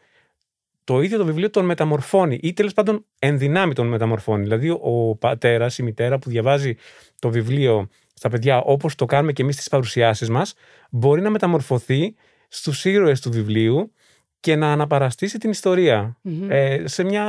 το 0.87 1.01
ίδιο 1.01 1.19
το 1.19 1.25
βιβλίο 1.25 1.51
τον 1.51 1.65
μεταμορφώνει 1.65 2.39
ή 2.43 2.53
τέλος 2.53 2.73
πάντων 2.73 3.05
ενδυνάμει 3.19 3.73
τον 3.73 3.87
μεταμορφώνει. 3.87 4.43
Δηλαδή, 4.43 4.71
ο 4.71 5.17
πατέρας, 5.21 5.79
η 5.79 5.83
μητέρα 5.83 6.19
που 6.19 6.31
διαβάζει 6.31 6.75
το 7.19 7.31
βιβλίο 7.31 7.89
στα 8.15 8.29
παιδιά 8.29 8.59
όπως 8.59 8.95
το 8.95 9.05
κάνουμε 9.05 9.33
και 9.33 9.43
εμείς 9.43 9.55
στις 9.55 9.69
παρουσιάσεις 9.69 10.29
μας, 10.31 10.55
μπορεί 10.91 11.21
να 11.21 11.31
μεταμορφωθεί 11.31 12.15
στους 12.49 12.85
ήρωες 12.85 13.21
του 13.21 13.31
βιβλίου 13.31 13.93
και 14.41 14.57
να 14.57 14.73
αναπαραστήσει 14.73 15.39
την 15.39 15.51
ιστορια 15.51 16.19
ε, 16.49 16.83
σε 16.85 17.05
μια 17.05 17.25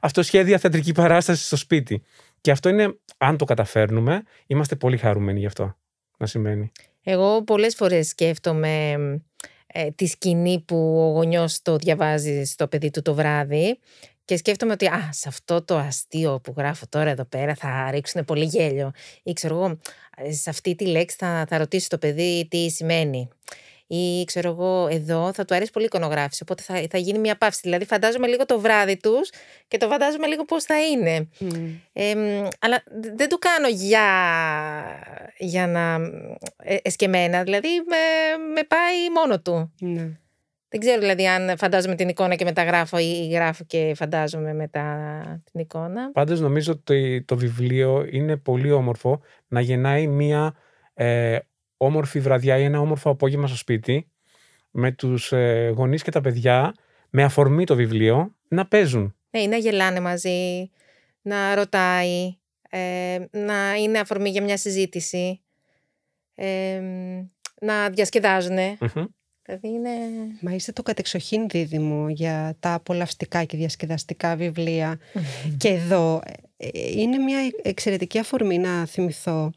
αυτοσχέδια 0.00 0.58
θεατρική 0.58 0.92
παράσταση 0.92 1.44
στο 1.44 1.56
σπίτι. 1.56 2.02
Και 2.40 2.50
αυτό 2.50 2.68
είναι, 2.68 2.98
αν 3.18 3.36
το 3.36 3.44
καταφέρνουμε, 3.44 4.22
είμαστε 4.46 4.76
πολύ 4.76 4.96
χαρούμενοι 4.96 5.38
γι' 5.38 5.46
αυτό 5.46 5.76
να 6.18 6.26
σημαίνει. 6.26 6.72
Εγώ 7.02 7.44
πολλές 7.44 7.74
φορές 7.74 8.08
σκέφτομαι 8.08 8.96
ε, 9.72 9.90
τη 9.90 10.06
σκηνή 10.06 10.60
που 10.66 10.76
ο 10.76 11.10
γονιός 11.10 11.62
το 11.62 11.76
διαβάζει 11.76 12.44
στο 12.44 12.68
παιδί 12.68 12.90
του 12.90 13.02
το 13.02 13.14
βράδυ 13.14 13.78
και 14.24 14.36
σκέφτομαι 14.36 14.72
ότι 14.72 14.86
α, 14.86 15.08
σε 15.12 15.28
αυτό 15.28 15.62
το 15.62 15.76
αστείο 15.76 16.40
που 16.40 16.54
γράφω 16.56 16.86
τώρα 16.88 17.10
εδώ 17.10 17.24
πέρα 17.24 17.54
θα 17.54 17.90
ρίξουν 17.90 18.24
πολύ 18.24 18.44
γέλιο 18.44 18.90
ή 19.22 19.32
ξέρω 19.32 19.54
εγώ, 19.54 19.78
σε 20.30 20.50
αυτή 20.50 20.74
τη 20.74 20.86
λέξη 20.86 21.16
θα, 21.18 21.46
θα 21.48 21.58
ρωτήσει 21.58 21.88
το 21.88 21.98
παιδί 21.98 22.46
τι 22.50 22.68
σημαίνει. 22.70 23.28
Ή 23.90 24.24
ξέρω 24.24 24.48
εγώ 24.48 24.88
εδώ, 24.90 25.32
θα 25.32 25.44
του 25.44 25.54
αρέσει 25.54 25.70
πολύ 25.70 25.84
η 25.84 25.88
εικονογράφηση. 25.92 26.42
Οπότε 26.42 26.62
θα, 26.62 26.86
θα 26.90 26.98
γίνει 26.98 27.18
μια 27.18 27.36
παύση. 27.36 27.60
Δηλαδή, 27.62 27.84
φαντάζομαι 27.84 28.26
λίγο 28.26 28.46
το 28.46 28.60
βράδυ 28.60 28.96
τους 28.96 29.30
και 29.68 29.76
το 29.76 29.88
φαντάζομαι 29.88 30.26
λίγο 30.26 30.44
πώς 30.44 30.64
θα 30.64 30.86
είναι. 30.86 31.28
Ε, 31.92 32.14
αλλά 32.58 32.82
δεν 33.14 33.28
το 33.28 33.38
κάνω 33.38 33.68
για, 33.68 34.06
για 35.38 35.66
να 35.66 35.94
ε, 36.56 36.76
εσκεμένα. 36.82 37.42
Δηλαδή, 37.42 37.68
με, 37.68 37.96
με 38.54 38.62
πάει 38.62 39.10
μόνο 39.14 39.40
του. 39.40 39.72
Ναι. 39.80 40.10
Δεν 40.70 40.80
ξέρω 40.80 41.00
δηλαδή 41.00 41.26
αν 41.26 41.58
φαντάζομαι 41.58 41.94
την 41.94 42.08
εικόνα 42.08 42.34
και 42.34 42.44
μεταγράφω 42.44 42.98
ή 42.98 43.28
γράφω 43.28 43.64
και 43.66 43.92
φαντάζομαι 43.96 44.54
μετά 44.54 45.42
την 45.52 45.60
εικόνα. 45.60 46.12
Πάντως 46.12 46.40
νομίζω 46.40 46.72
ότι 46.72 47.24
το 47.26 47.36
βιβλίο 47.36 48.06
είναι 48.10 48.36
πολύ 48.36 48.70
όμορφο 48.70 49.20
να 49.48 49.60
γεννάει 49.60 50.06
μία 50.06 50.54
ε, 50.94 51.38
όμορφη 51.78 52.20
βραδιά 52.20 52.58
ή 52.58 52.62
ένα 52.62 52.80
όμορφο 52.80 53.10
απόγευμα 53.10 53.46
στο 53.46 53.56
σπίτι 53.56 54.08
με 54.70 54.92
τους 54.92 55.32
ε, 55.32 55.72
γονείς 55.76 56.02
και 56.02 56.10
τα 56.10 56.20
παιδιά 56.20 56.74
με 57.10 57.22
αφορμή 57.22 57.64
το 57.64 57.74
βιβλίο 57.74 58.34
να 58.48 58.66
παίζουν. 58.66 59.14
Ναι, 59.30 59.46
να 59.46 59.56
γελάνε 59.56 60.00
μαζί, 60.00 60.70
να 61.22 61.54
ρωτάει, 61.54 62.36
ε, 62.70 63.18
να 63.30 63.74
είναι 63.74 63.98
αφορμή 63.98 64.30
για 64.30 64.42
μια 64.42 64.56
συζήτηση, 64.56 65.40
ε, 66.34 66.80
να 67.60 67.90
διασκεδάζουν. 67.90 68.56
Δηλαδή 69.42 69.68
είναι... 69.68 69.90
Μα 70.40 70.52
είστε 70.52 70.72
το 70.72 70.82
κατεξοχήν 70.82 71.48
δίδυμο 71.48 72.08
για 72.08 72.56
τα 72.60 72.74
απολαυστικά 72.74 73.44
και 73.44 73.56
διασκεδαστικά 73.56 74.36
βιβλία. 74.36 74.98
και 75.56 75.68
εδώ 75.68 76.22
ε, 76.56 76.68
είναι 76.90 77.18
μια 77.18 77.38
εξαιρετική 77.62 78.18
αφορμή 78.18 78.58
να 78.58 78.86
θυμηθώ 78.86 79.52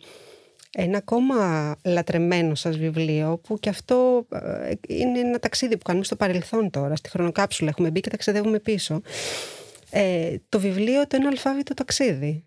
ένα 0.74 0.98
ακόμα 0.98 1.76
λατρεμένο 1.84 2.56
σας 2.56 2.78
βιβλίο 2.78 3.38
που 3.44 3.60
και 3.60 3.70
αυτό 3.70 4.28
ε, 4.32 4.72
είναι 4.88 5.20
ένα 5.20 5.40
ταξίδι 5.40 5.78
που 5.78 5.84
κάνουμε 5.84 6.06
στο 6.06 6.16
παρελθόν 6.16 6.70
τώρα, 6.70 6.96
στη 6.96 7.10
χρονοκάψουλα 7.10 7.70
έχουμε 7.70 7.92
μπει 7.92 8.00
και 8.00 8.10
ταξιδεύουμε 8.10 8.60
πίσω. 8.60 9.02
Ε, 9.90 10.36
το 10.50 10.60
βιβλίο 10.60 11.08
το 11.08 11.16
ένα 11.16 11.28
αλφάβητο 11.28 11.74
ταξίδι. 11.74 12.46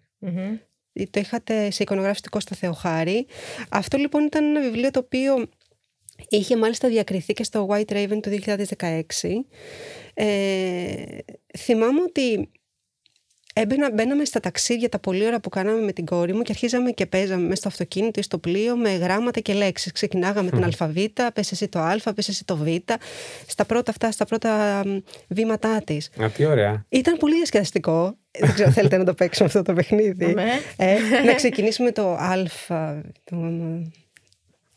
Το 1.11 1.21
είχατε 1.21 1.71
σε 1.71 1.83
εικονογραφιστικό 1.83 2.41
στα 2.41 2.57
Θεοχάρη. 2.57 3.27
Αυτό 3.69 3.97
λοιπόν 3.97 4.25
ήταν 4.25 4.45
ένα 4.45 4.61
βιβλίο 4.61 4.91
το 4.91 4.99
οποίο 4.99 5.49
Είχε 6.29 6.57
μάλιστα 6.57 6.89
διακριθεί 6.89 7.33
και 7.33 7.45
στο 7.45 7.69
White 7.71 7.93
Raven 7.93 8.19
το 8.21 8.31
2016. 8.79 9.01
Ε, 10.15 11.05
θυμάμαι 11.59 12.01
ότι 12.03 12.51
έμπαινα, 13.57 13.91
μπαίναμε 13.93 14.25
στα 14.25 14.41
ταξίδια 14.41 14.89
τα 14.89 14.99
πολύ 14.99 15.27
ώρα 15.27 15.41
που 15.41 15.49
κάναμε 15.49 15.81
με 15.81 15.93
την 15.93 16.05
κόρη 16.05 16.33
μου 16.33 16.43
και 16.43 16.53
αρχίζαμε 16.53 16.91
και 16.91 17.07
παίζαμε 17.07 17.43
μέσα 17.43 17.55
στο 17.55 17.69
αυτοκίνητο 17.69 18.21
ή 18.21 18.23
στο 18.23 18.39
πλοίο 18.39 18.77
με 18.77 18.95
γράμματα 18.95 19.41
και 19.41 19.53
λέξεις. 19.53 19.93
Ξεκινάγαμε 19.93 20.51
την 20.51 20.65
αλφαβήτα, 20.65 21.33
πες 21.33 21.53
εσύ 21.53 21.69
το 21.69 21.79
α, 21.79 22.13
πες 22.15 22.29
εσύ 22.29 22.45
το 22.45 22.57
β, 22.57 22.67
στα 23.47 23.65
πρώτα 23.65 23.91
αυτά, 23.91 24.11
στα 24.11 24.25
πρώτα 24.25 24.83
βήματά 25.29 25.83
της. 25.85 26.11
Α, 26.23 26.31
τι 26.31 26.45
ωραία. 26.45 26.85
Ήταν 26.89 27.17
πολύ 27.17 27.35
διασκεδαστικό. 27.35 28.17
Δεν 28.39 28.53
ξέρω, 28.53 28.71
θέλετε 28.77 28.97
να 28.97 29.05
το 29.05 29.15
παίξουμε 29.15 29.49
αυτό 29.49 29.63
το 29.63 29.73
παιχνίδι; 29.73 30.35
ε, 30.77 30.97
να 31.25 31.35
ξεκινήσουμε 31.35 31.93
το 31.93 32.13
α. 32.13 32.43
Το... 33.25 33.37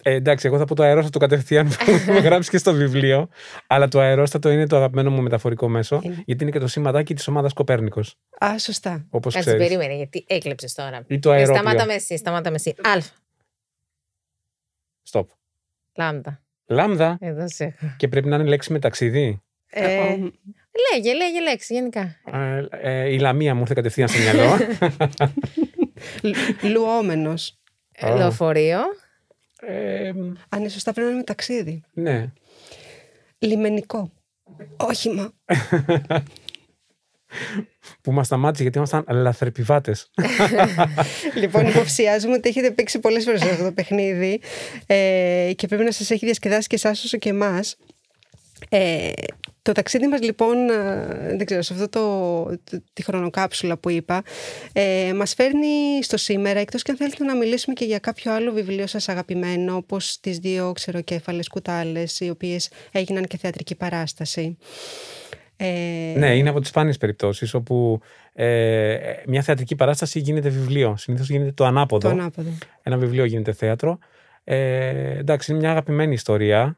Ε, 0.03 0.13
εντάξει, 0.13 0.47
εγώ 0.47 0.57
θα 0.57 0.65
πω 0.65 0.75
το 0.75 0.83
αερόστατο 0.83 1.19
κατευθείαν 1.19 1.67
που 1.67 1.91
με 2.13 2.19
γράψει 2.19 2.49
και 2.49 2.57
στο 2.57 2.73
βιβλίο. 2.73 3.29
Αλλά 3.67 3.87
το 3.87 3.99
αερόστατο 3.99 4.49
είναι 4.49 4.67
το 4.67 4.75
αγαπημένο 4.75 5.11
μου 5.11 5.21
μεταφορικό 5.21 5.67
μέσο, 5.67 6.01
γιατί 6.25 6.43
είναι 6.43 6.51
και 6.51 6.59
το 6.59 6.67
σήματάκι 6.67 7.13
της 7.13 7.27
ομάδας 7.27 7.53
Κοπέρνικος. 7.53 8.15
Α, 8.45 8.57
σωστά. 8.59 9.05
Όπως 9.09 9.35
ξέρεις. 9.35 9.67
περίμενε, 9.67 9.95
γιατί 9.95 10.25
έκλεψες 10.27 10.73
τώρα. 10.73 11.03
Ή 11.07 11.19
το 11.19 11.31
αερόπλαιο. 11.31 11.61
Σταμάτα 11.61 11.85
με 11.85 11.93
εσύ, 11.93 12.17
σταμάτα 12.17 12.49
με 12.49 12.55
εσύ. 12.55 12.69
Α. 12.69 13.01
Στοπ. 15.01 15.29
Λάμδα. 15.95 16.41
Λάμδα. 16.65 17.17
Εδώ 17.19 17.49
σε 17.49 17.63
έχω. 17.63 17.93
Και 17.97 18.07
πρέπει 18.07 18.27
να 18.27 18.35
είναι 18.35 18.45
λέξη 18.45 18.71
με 18.71 18.79
ταξίδι. 18.79 19.41
Ε, 19.69 20.15
λέγε, 20.93 21.13
λέγε 21.13 21.41
λέξη 21.49 21.73
γενικά. 21.73 22.15
Ε, 22.31 22.65
ε, 22.69 23.13
η 23.13 23.19
λαμία 23.19 23.55
μου 23.55 23.61
ήρθε 23.61 23.73
κατευθείαν 23.73 24.07
στο 24.07 24.19
μυαλό. 24.19 24.57
Λουόμενος. 26.73 27.57
Ε, 27.91 28.15
Λεωφορείο. 28.15 28.79
Ε, 29.61 30.07
Αν 30.49 30.59
είναι 30.59 30.69
σωστά 30.69 30.93
πρέπει 30.93 31.09
να 31.09 31.13
είναι 31.15 31.23
ταξίδι. 31.23 31.81
Ναι. 31.93 32.31
Λιμενικό. 33.37 34.11
Όχημα. 34.77 35.33
που 38.01 38.11
μας 38.11 38.25
σταμάτησε 38.25 38.61
γιατί 38.61 38.77
ήμασταν 38.77 39.05
λαθρεπιβάτες. 39.09 40.11
λοιπόν, 41.41 41.67
υποψιάζουμε 41.67 42.33
ότι 42.33 42.49
έχετε 42.49 42.71
παίξει 42.71 42.99
πολλές 42.99 43.23
φορές 43.23 43.41
αυτό 43.41 43.63
το 43.63 43.71
παιχνίδι 43.71 44.41
ε, 44.85 45.51
και 45.55 45.67
πρέπει 45.67 45.83
να 45.83 45.91
σας 45.91 46.09
έχει 46.11 46.25
διασκεδάσει 46.25 46.67
και 46.67 46.75
εσάς 46.75 47.03
όσο 47.03 47.17
και 47.17 47.29
εμάς. 47.29 47.77
Ε, 48.69 49.11
το 49.67 49.73
ταξίδι 49.73 50.07
μας 50.07 50.21
λοιπόν, 50.21 50.69
ε, 50.69 51.35
δεν 51.35 51.45
ξέρω, 51.45 51.61
σε 51.61 51.73
αυτό 51.73 51.89
το, 51.89 52.81
τη 52.93 53.03
χρονοκάψουλα 53.03 53.77
που 53.77 53.89
είπα, 53.89 54.23
ε, 54.73 55.13
μας 55.15 55.33
φέρνει 55.33 56.03
στο 56.03 56.17
σήμερα, 56.17 56.59
εκτός 56.59 56.81
και 56.81 56.91
αν 56.91 56.97
θέλετε 56.97 57.23
να 57.23 57.35
μιλήσουμε 57.35 57.73
και 57.73 57.85
για 57.85 57.99
κάποιο 57.99 58.33
άλλο 58.33 58.51
βιβλίο 58.51 58.87
σας 58.87 59.09
αγαπημένο, 59.09 59.75
όπως 59.75 60.19
τις 60.19 60.37
δύο 60.39 60.71
ξεροκέφαλες 60.71 61.47
κουτάλες, 61.47 62.19
οι 62.19 62.29
οποίες 62.29 62.69
έγιναν 62.91 63.23
και 63.23 63.37
θεατρική 63.37 63.75
παράσταση. 63.75 64.57
Ε... 65.57 66.13
Ναι, 66.17 66.35
είναι 66.35 66.49
από 66.49 66.59
τις 66.59 66.69
σπάνιες 66.69 66.97
περιπτώσεις 66.97 67.53
όπου 67.53 67.99
ε, 68.33 68.97
μια 69.27 69.41
θεατρική 69.41 69.75
παράσταση 69.75 70.19
γίνεται 70.19 70.49
βιβλίο. 70.49 70.97
Συνήθως 70.97 71.29
γίνεται 71.29 71.51
το 71.51 71.65
ανάποδο. 71.65 72.07
Το 72.07 72.13
ανάποδο. 72.13 72.49
Ένα 72.83 72.97
βιβλίο 72.97 73.25
γίνεται 73.25 73.51
θέατρο. 73.51 73.97
Ε, 74.43 75.17
εντάξει, 75.17 75.51
είναι 75.51 75.59
μια 75.59 75.71
αγαπημένη 75.71 76.13
ιστορία 76.13 76.77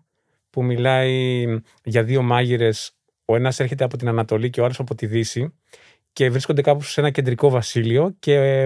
που 0.50 0.64
μιλάει 0.64 1.46
για 1.84 2.04
δύο 2.04 2.22
μάγειρες. 2.22 2.92
Ο 3.26 3.36
ένας 3.36 3.60
έρχεται 3.60 3.84
από 3.84 3.98
την 3.98 4.08
Ανατολή 4.08 4.50
και 4.50 4.62
ο 4.62 4.64
άλλος 4.64 4.80
από 4.80 4.96
τη 4.96 5.06
Δύση 5.06 5.54
και 6.14 6.30
βρίσκονται 6.30 6.62
κάπου 6.62 6.84
σε 6.84 7.00
ένα 7.00 7.10
κεντρικό 7.10 7.50
βασίλειο 7.50 8.16
και 8.20 8.66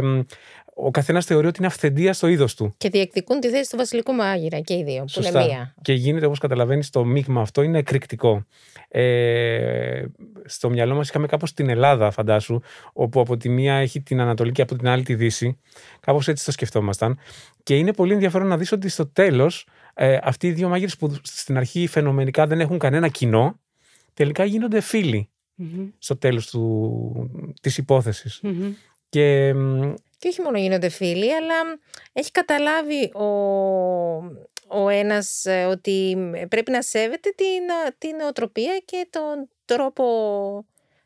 ο 0.75 0.91
καθένας 0.91 1.25
θεωρεί 1.25 1.47
ότι 1.47 1.57
είναι 1.57 1.67
αυθεντία 1.67 2.13
στο 2.13 2.27
είδος 2.27 2.55
του. 2.55 2.73
Και 2.77 2.89
διεκδικούν 2.89 3.39
τη 3.39 3.49
θέση 3.49 3.69
του 3.69 3.77
βασιλικού 3.77 4.13
μάγειρα 4.13 4.59
και 4.59 4.73
οι 4.73 4.83
δύο, 4.83 5.07
Σωστά. 5.07 5.31
που 5.31 5.37
είναι 5.37 5.47
μία. 5.47 5.75
Και 5.81 5.93
γίνεται, 5.93 6.25
όπως 6.25 6.39
καταλαβαίνεις, 6.39 6.89
το 6.89 7.03
μείγμα 7.03 7.41
αυτό 7.41 7.61
είναι 7.61 7.77
εκρηκτικό. 7.77 8.45
Ε, 8.87 10.03
στο 10.45 10.69
μυαλό 10.69 10.95
μας 10.95 11.09
είχαμε 11.09 11.27
κάπως 11.27 11.53
την 11.53 11.69
Ελλάδα, 11.69 12.11
φαντάσου, 12.11 12.59
όπου 12.93 13.19
από 13.19 13.37
τη 13.37 13.49
μία 13.49 13.73
έχει 13.73 14.01
την 14.01 14.19
Ανατολή 14.19 14.51
και 14.51 14.61
από 14.61 14.75
την 14.75 14.87
άλλη 14.87 15.03
τη 15.03 15.15
Δύση. 15.15 15.59
Κάπως 15.99 16.27
έτσι 16.27 16.45
το 16.45 16.51
σκεφτόμασταν. 16.51 17.19
Και 17.63 17.77
είναι 17.77 17.93
πολύ 17.93 18.13
ενδιαφέρον 18.13 18.47
να 18.47 18.57
δεις 18.57 18.71
ότι 18.71 18.89
στο 18.89 19.07
τέλος 19.07 19.67
ε, 19.93 20.17
αυτοί 20.21 20.47
οι 20.47 20.51
δύο 20.51 20.69
μάγειρες 20.69 20.97
που 20.97 21.15
στην 21.23 21.57
αρχή 21.57 21.87
φαινομενικά 21.87 22.47
δεν 22.47 22.59
έχουν 22.59 22.79
κανένα 22.79 23.07
κοινό, 23.07 23.59
τελικά 24.13 24.45
γίνονται 24.45 24.81
στο 25.97 26.17
τέλος 26.17 26.49
του, 26.49 27.51
της 27.61 27.77
υποθεσης 27.77 28.41
Και, 29.09 29.53
και 30.17 30.27
όχι 30.27 30.41
μόνο 30.41 30.57
γίνονται 30.57 30.89
φίλοι, 30.89 31.33
αλλά 31.33 31.55
έχει 32.13 32.31
καταλάβει 32.31 33.11
ο, 33.13 33.25
ο 34.67 34.89
ένας 34.89 35.45
ε, 35.45 35.65
ότι 35.65 36.17
πρέπει 36.49 36.71
να 36.71 36.81
σέβεται 36.81 37.33
την, 37.35 37.63
την 37.97 38.19
οτροπία 38.27 38.81
και 38.85 39.07
τον 39.09 39.49
τρόπο 39.65 40.05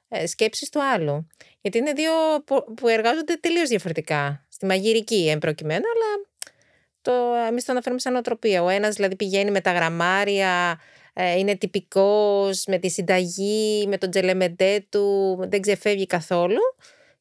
ε, 0.07 0.27
σκέψης 0.27 0.69
του 0.69 0.83
άλλου. 0.83 1.27
Γιατί 1.61 1.77
είναι 1.77 1.93
δύο 1.93 2.11
που 2.75 2.87
εργάζονται 2.87 3.35
τελείως 3.35 3.69
διαφορετικά. 3.69 4.45
Στη 4.49 4.65
μαγειρική 4.65 5.29
εμπροκειμένου, 5.29 5.85
αλλά 5.95 6.26
το, 7.07 7.33
εμείς 7.47 7.65
το 7.65 7.71
αναφέρουμε 7.71 7.99
σαν 7.99 8.15
οτροπία. 8.15 8.63
Ο 8.63 8.69
ένας 8.69 8.95
δηλαδή 8.95 9.15
πηγαίνει 9.15 9.51
με 9.51 9.61
τα 9.61 9.71
γραμμάρια, 9.71 10.79
ε, 11.13 11.37
είναι 11.37 11.55
τυπικός, 11.55 12.65
με 12.67 12.77
τη 12.77 12.89
συνταγή, 12.89 13.85
με 13.87 13.97
τον 13.97 14.09
τζελεμεντέ 14.09 14.85
του, 14.89 15.35
δεν 15.49 15.61
ξεφεύγει 15.61 16.05
καθόλου. 16.05 16.61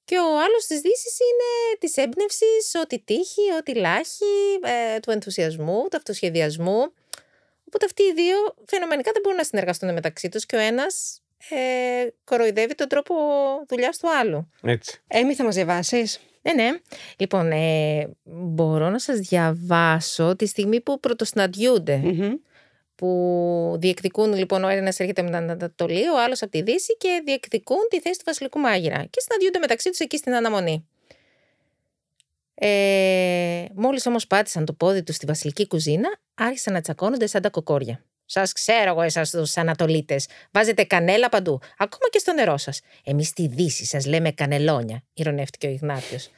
Και 0.04 0.18
ο 0.18 0.38
άλλος 0.44 0.66
της 0.66 0.80
δύσης 0.80 1.18
είναι 1.18 1.78
της 1.78 1.96
έμπνευσης, 1.96 2.72
ό,τι 2.82 2.98
τύχει, 2.98 3.42
ό,τι 3.58 3.74
λάχει, 3.74 4.58
ε, 4.62 5.00
του 5.00 5.10
ενθουσιασμού, 5.10 5.86
του 5.90 5.96
αυτοσχεδιασμού. 5.96 6.92
Οπότε 7.66 7.84
αυτοί 7.84 8.02
οι 8.02 8.12
δύο 8.12 8.36
φαινομενικά 8.64 9.10
δεν 9.12 9.20
μπορούν 9.22 9.38
να 9.38 9.44
συνεργαστούν 9.44 9.92
μεταξύ 9.92 10.28
τους 10.28 10.46
και 10.46 10.56
ο 10.56 10.58
ένας 10.58 11.22
ε, 11.48 12.06
κοροϊδεύει 12.24 12.74
τον 12.74 12.88
τρόπο 12.88 13.14
δουλειάς 13.68 13.98
του 13.98 14.10
άλλου. 14.10 14.50
Έτσι. 14.62 15.02
Έμι 15.06 15.34
θα 15.34 15.44
μας 15.44 15.54
διαβάσεις; 15.54 16.20
Ναι, 16.46 16.62
ναι. 16.62 16.70
Λοιπόν, 17.16 17.50
ε, 17.52 18.08
μπορώ 18.24 18.90
να 18.90 18.98
σας 18.98 19.18
διαβάσω 19.18 20.36
τη 20.36 20.46
στιγμή 20.46 20.80
που 20.80 21.00
πρωτοσυναντιούνται. 21.00 22.00
Που 22.94 23.76
διεκδικούν, 23.78 24.34
λοιπόν, 24.34 24.64
ο 24.64 24.68
ένας 24.68 25.00
έρχεται 25.00 25.22
με 25.22 25.28
την 25.28 25.36
Ανατολή, 25.36 26.08
ο 26.08 26.22
άλλος 26.22 26.42
από 26.42 26.50
τη 26.50 26.62
Δύση 26.62 26.96
και 26.96 27.22
διεκδικούν 27.24 27.86
τη 27.90 28.00
θέση 28.00 28.18
του 28.18 28.24
βασιλικού 28.26 28.58
μάγειρα. 28.58 29.04
Και 29.10 29.20
συναντιούνται 29.20 29.58
μεταξύ 29.58 29.90
τους 29.90 29.98
εκεί 29.98 30.16
στην 30.16 30.34
αναμονή. 30.34 30.86
Ε, 32.54 33.64
Μόλις 33.74 34.06
όμως 34.06 34.26
πάτησαν 34.26 34.64
το 34.64 34.72
πόδι 34.72 35.02
τους 35.02 35.14
στη 35.14 35.26
βασιλική 35.26 35.66
κουζίνα, 35.66 36.18
άρχισαν 36.34 36.72
να 36.72 36.80
τσακώνονται 36.80 37.26
σαν 37.26 37.42
τα 37.42 37.50
κοκόρια. 37.50 38.04
Σας 38.26 38.52
ξέρω 38.52 38.90
εγώ 38.90 39.02
εσάς 39.02 39.30
τους 39.30 39.56
Ανατολίτες. 39.56 40.28
Βάζετε 40.50 40.84
κανέλα 40.84 41.28
παντού, 41.28 41.60
ακόμα 41.78 42.08
και 42.10 42.18
στο 42.18 42.32
νερό 42.32 42.56
σας. 42.56 42.80
Εμείς 43.04 43.28
στη 43.28 43.46
Δύση 43.46 43.84
σας 43.84 44.06
λέμε 44.06 44.30
κανελόνια, 44.30 45.02
ηρωνεύτηκε 45.12 45.66
ο 45.66 45.70
Ιγνάτιος. 45.70 46.30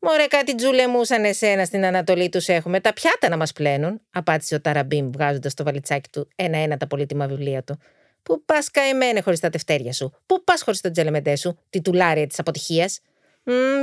Μωρέ, 0.00 0.26
κάτι 0.26 0.54
τζουλεμού 0.54 1.04
σαν 1.04 1.24
εσένα 1.24 1.64
στην 1.64 1.84
Ανατολή 1.84 2.28
τους 2.28 2.48
έχουμε. 2.48 2.80
Τα 2.80 2.92
πιάτα 2.92 3.28
να 3.28 3.36
μας 3.36 3.52
πλένουν, 3.52 4.00
απάντησε 4.10 4.54
ο 4.54 4.60
Ταραμπίμ, 4.60 5.10
βγάζοντας 5.10 5.54
το 5.54 5.64
βαλιτσάκι 5.64 6.08
του 6.12 6.28
ένα-ένα 6.36 6.76
τα 6.76 6.86
πολύτιμα 6.86 7.26
βιβλία 7.26 7.62
του. 7.62 7.78
Πού 8.22 8.44
πας 8.44 8.70
καημένε 8.70 9.20
χωρίς 9.20 9.40
τα 9.40 9.50
τευτέρια 9.50 9.92
σου, 9.92 10.12
Πού 10.26 10.44
πας 10.44 10.62
χωρίς 10.62 10.80
το 10.80 10.90
τζελεμεντέ 10.90 11.36
σου, 11.36 11.58
τη 11.70 11.80
τουλάρια 11.80 12.26
της 12.26 12.38
αποτυχίας; 12.38 13.00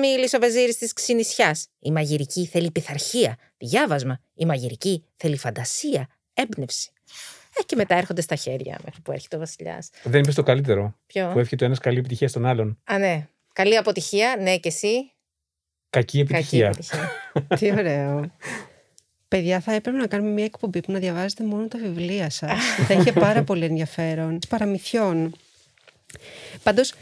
Μίλησε 0.01 0.35
ο 0.35 0.39
βαζίρη 0.39 0.75
της 0.75 0.93
ξυνησιά. 0.93 1.57
Η 1.79 1.91
μαγειρική 1.91 2.45
θέλει 2.45 2.71
πειθαρχία, 2.71 3.37
διάβασμα. 3.57 4.19
Η 4.33 4.45
μαγειρική 4.45 5.05
θέλει 5.15 5.37
φαντασία, 5.37 6.07
έμπνευση. 6.33 6.91
Ε, 7.59 7.63
και 7.65 7.75
μετά 7.75 7.95
έρχονται 7.95 8.21
στα 8.21 8.35
χέρια 8.35 8.79
μέχρι 8.83 9.01
που 9.01 9.11
έρχεται 9.11 9.35
ο 9.35 9.39
Βασιλιάς. 9.39 9.89
Δεν 10.03 10.21
είπες 10.21 10.35
το 10.35 10.43
καλύτερο. 10.43 10.95
Ποιο; 11.05 11.29
Που 11.33 11.39
εύχεται 11.39 11.63
ο 11.63 11.67
ένας 11.67 11.79
καλή 11.79 11.97
επιτυχία 11.99 12.27
στον 12.27 12.45
άλλον. 12.45 12.79
Α, 12.83 12.97
ναι. 12.97 13.27
Καλή 13.53 13.77
αποτυχία, 13.77 14.37
ναι, 14.41 14.57
και 14.57 14.67
εσύ; 14.67 15.11
Κακή 15.89 16.19
επιτυχία. 16.19 16.69
Κακή 16.69 16.89
επιτυχία. 16.89 17.11
Τι 17.57 17.79
ωραίο. 17.79 18.31
Παιδιά, 19.27 19.59
θα 19.59 19.73
έπρεπε 19.73 19.97
να 19.97 20.07
κάνουμε 20.07 20.31
μια 20.31 20.43
εκπομπή 20.43 20.81
που 20.81 20.91
να 20.91 20.99
διαβάζετε 20.99 21.43
μόνο 21.43 21.67
τα 21.67 21.77
βιβλία 21.77 22.29
σας. 22.29 22.59
θα 22.87 22.93
είχε 22.93 23.11
πάρα 23.11 23.43
πολύ 23.43 23.65
ενδιαφέρον. 23.65 24.39
Παραμυθιών. 24.49 25.35
Πάντως, 26.63 26.93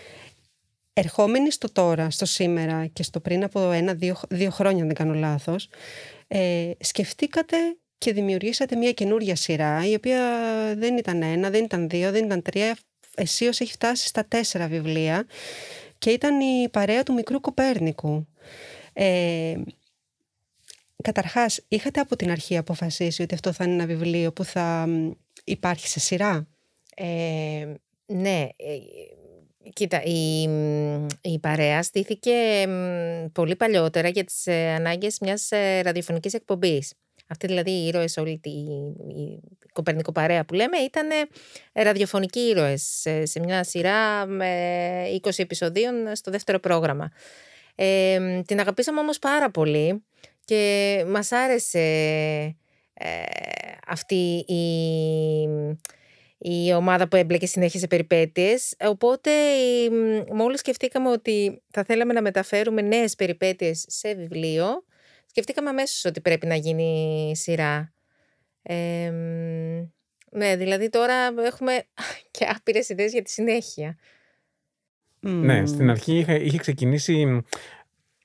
ερχόμενοι 0.94 1.52
στο 1.52 1.72
τώρα, 1.72 2.10
στο 2.10 2.26
σήμερα 2.26 2.86
και 2.86 3.04
στο 3.04 3.20
πριν 3.20 3.44
από 3.44 3.72
ένα-δύο 3.72 4.16
δύο 4.30 4.50
χρόνια, 4.50 4.82
αν 4.82 4.88
δεν 4.88 4.96
κάνω 4.96 5.14
λάθος, 5.14 5.70
ε, 6.28 6.72
σκεφτήκατε 6.80 7.58
και 8.04 8.14
δημιουργήσατε 8.14 8.76
μια 8.76 8.92
καινούρια 8.92 9.36
σειρά, 9.36 9.88
η 9.88 9.94
οποία 9.94 10.20
δεν 10.78 10.98
ήταν 10.98 11.22
ένα, 11.22 11.50
δεν 11.50 11.64
ήταν 11.64 11.90
δύο, 11.90 12.12
δεν 12.12 12.26
ήταν 12.26 12.42
τρία. 12.42 12.78
Εσείως 13.16 13.60
έχει 13.60 13.72
φτάσει 13.72 14.08
στα 14.08 14.26
τέσσερα 14.26 14.68
βιβλία 14.68 15.26
και 15.98 16.10
ήταν 16.10 16.40
η 16.40 16.70
παρέα 16.70 17.04
του 17.04 17.14
μικρού 17.14 17.40
Κοπέρνικου. 17.40 18.28
Ε, 18.94 19.56
καταρχάς, 21.04 21.62
είχατε 21.68 22.00
από 22.00 22.16
την 22.16 22.32
αρχή 22.32 22.58
αποφασίσει 22.58 23.22
ότι 23.22 23.34
αυτό 23.34 23.52
θα 23.52 23.64
είναι 23.64 23.74
ένα 23.74 23.86
βιβλίο 23.86 24.34
που 24.34 24.44
θα 24.44 24.86
μ, 24.88 25.12
υπάρχει 25.44 25.88
σε 25.88 26.00
σειρά; 26.00 26.48
Ε, 26.96 27.74
ναι, 28.06 28.50
ε, 28.56 28.78
κοίτα, 29.74 30.04
η, 30.04 30.48
μ, 30.48 31.06
η 31.22 31.40
παρέα 31.40 31.84
στήθηκε 31.84 32.68
μ, 32.68 33.26
πολύ 33.32 33.56
παλιότερα 33.56 34.08
για 34.08 34.24
τις 34.24 34.48
ε, 34.48 34.70
ανάγκες 34.70 35.20
μιας 35.20 35.52
ε, 35.52 35.82
ραδιοφωνικής 35.82 36.34
εκπομπής. 36.34 36.94
Αυτή 37.28 37.48
δηλαδή 37.48 37.72
οι 37.72 37.88
ήρωες, 37.88 38.18
όλη 38.18 38.38
τη 38.38 38.50
η 38.50 39.40
Κοπερνικό 39.74 40.12
παρέα 40.12 40.46
που 40.46 40.54
λέμε, 40.54 40.78
ήταν 40.78 41.08
ραδιοφωνικοί 41.74 42.40
ήρωες 42.40 42.82
σε, 43.00 43.26
σε 43.26 43.40
μια 43.40 43.64
σειρά 43.64 44.26
με 44.26 45.20
20 45.22 45.30
επεισοδίων 45.38 46.16
στο 46.16 46.32
δεύτερο 46.32 46.60
πρόγραμμα. 46.60 47.12
Ε, 47.76 48.42
την 48.42 48.60
αγαπήσαμε 48.60 49.00
όμως 49.00 49.20
πάρα 49.20 49.52
πολύ 49.52 50.04
και 50.46 51.04
μας 51.08 51.32
άρεσε 51.32 51.80
ε, 52.94 53.22
αυτή 53.88 54.46
η, 54.48 54.64
η 56.38 56.74
ομάδα 56.74 57.08
που 57.08 57.16
έμπλεκε 57.16 57.46
συνέχεια 57.46 57.80
σε 57.80 57.88
περιπέτειες. 57.88 58.76
Οπότε 58.86 59.32
η, 59.32 59.90
μόλις 60.34 60.60
σκεφτήκαμε 60.60 61.10
ότι 61.10 61.62
θα 61.72 61.84
θέλαμε 61.84 62.14
να 62.14 62.22
μεταφέρουμε 62.22 62.82
νέες 62.82 63.16
περιπέτειες 63.16 63.86
σε 63.88 64.14
βιβλίο, 64.14 64.84
σκεφτήκαμε 65.34 65.70
αμέσως 65.70 66.06
ότι 66.06 66.22
πρέπει 66.22 66.46
να 66.48 66.56
γίνει 66.56 67.32
σειρά. 67.36 67.94
Ε, 68.62 69.12
ναι, 70.32 70.56
δηλαδή 70.56 70.90
τώρα 70.90 71.14
έχουμε 71.46 71.84
και 72.32 72.46
άπειρες 72.46 72.90
ιδέες 72.90 73.12
για 73.12 73.22
τη 73.22 73.30
συνέχεια. 73.30 73.98
Ναι, 75.20 75.62
Μμ. 75.62 75.66
στην 75.66 75.90
αρχή 75.90 76.18
είχε, 76.18 76.36
είχε 76.36 76.58
ξεκινήσει 76.58 77.44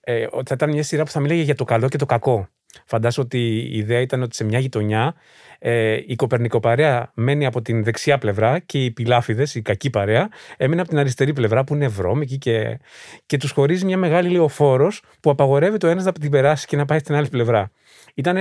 ε, 0.01 0.27
ότι 0.31 0.49
θα 0.49 0.55
ήταν 0.55 0.71
μια 0.71 0.83
σειρά 0.83 1.05
που 1.05 1.11
θα 1.11 1.21
μιλάγε 1.21 1.43
για 1.43 1.55
το 1.55 1.65
καλό 1.65 1.89
και 1.89 1.99
το 1.99 2.07
κακό. 2.07 2.49
Φαντάζομαι 2.85 3.27
ότι 3.27 3.39
η 3.39 3.77
ιδέα 3.77 4.01
ήταν 4.01 4.23
ότι 4.23 4.37
σε 4.37 4.45
μια 4.45 4.59
γειτονιά 4.59 5.15
ε, 5.59 5.99
η 6.07 6.17
Κοπερνικοπαρέα 6.17 7.11
μένει 7.15 7.47
από 7.47 7.63
την 7.63 7.85
δεξιά 7.85 8.19
πλευρά 8.19 8.59
και 8.59 8.85
οι 8.85 8.91
πιλάφιδες, 8.91 9.55
η 9.55 9.63
κακή 9.63 9.91
παρέα, 9.91 10.29
έμεινε 10.57 10.81
από 10.81 10.91
την 10.91 10.99
αριστερή 10.99 11.33
πλευρά 11.33 11.65
που 11.65 11.75
είναι 11.75 11.89
βρώμικη 11.89 12.39
και, 12.39 12.79
και 13.27 13.37
τους 13.37 13.51
χωρίζει 13.51 13.85
μια 13.85 13.97
μεγάλη 13.97 14.29
λεωφόρος 14.29 15.03
που 15.21 15.31
απαγορεύει 15.31 15.79
το 15.79 15.87
ένας 15.87 16.05
να 16.05 16.13
την 16.13 16.31
περάσει 16.31 16.67
και 16.67 16.77
να 16.77 16.85
πάει 16.85 16.99
στην 16.99 17.15
άλλη 17.15 17.29
πλευρά. 17.29 17.71
Ήταν 18.15 18.37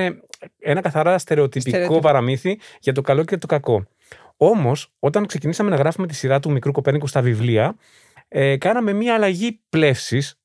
ένα 0.60 0.82
καθαρά 0.82 1.18
στερεοτυπικό 1.18 1.70
Στερεοτυπ- 1.70 2.02
παραμύθι 2.02 2.60
για 2.80 2.94
το 2.94 3.02
καλό 3.02 3.24
και 3.24 3.38
το 3.38 3.48
κακό. 3.48 3.88
Όμως, 4.38 4.94
όταν 5.00 5.26
ξεκινήσαμε 5.26 5.70
να 5.70 5.76
γράφουμε 5.76 6.08
τη 6.08 6.16
σειρά 6.16 6.40
του 6.40 6.52
μικρού 6.52 6.72
Κοπέρνικου 6.72 7.08
στα 7.08 7.22
βιβλία, 7.22 7.76
ε, 8.28 8.58
κάναμε 8.58 8.94
μια 8.94 9.14
αλλαγή 9.14 9.60
πλεύσης 9.70 10.40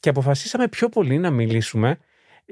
και 0.00 0.08
αποφασίσαμε 0.08 0.68
πιο 0.68 0.88
πολύ 0.88 1.18
να 1.18 1.30
μιλήσουμε 1.30 1.98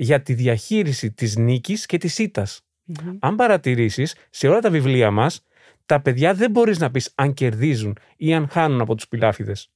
για 0.00 0.22
τη 0.22 0.34
διαχείριση 0.34 1.12
της 1.12 1.36
νίκης 1.36 1.86
και 1.86 1.98
της 1.98 2.18
ήττας. 2.18 2.62
Μμμ. 2.84 3.16
Αν 3.20 3.36
παρατηρήσεις, 3.36 4.14
σε 4.30 4.48
όλα 4.48 4.60
τα 4.60 4.70
βιβλία 4.70 5.10
μας, 5.10 5.42
τα 5.86 6.00
παιδιά 6.00 6.34
δεν 6.34 6.50
μπορείς 6.50 6.78
να 6.78 6.90
πεις 6.90 7.12
αν 7.14 7.34
κερδίζουν 7.34 7.98
ή 8.16 8.34
αν 8.34 8.48
χάνουν 8.48 8.80
από 8.80 8.94
τους 8.94 9.08
πιλάφιδες. 9.08 9.70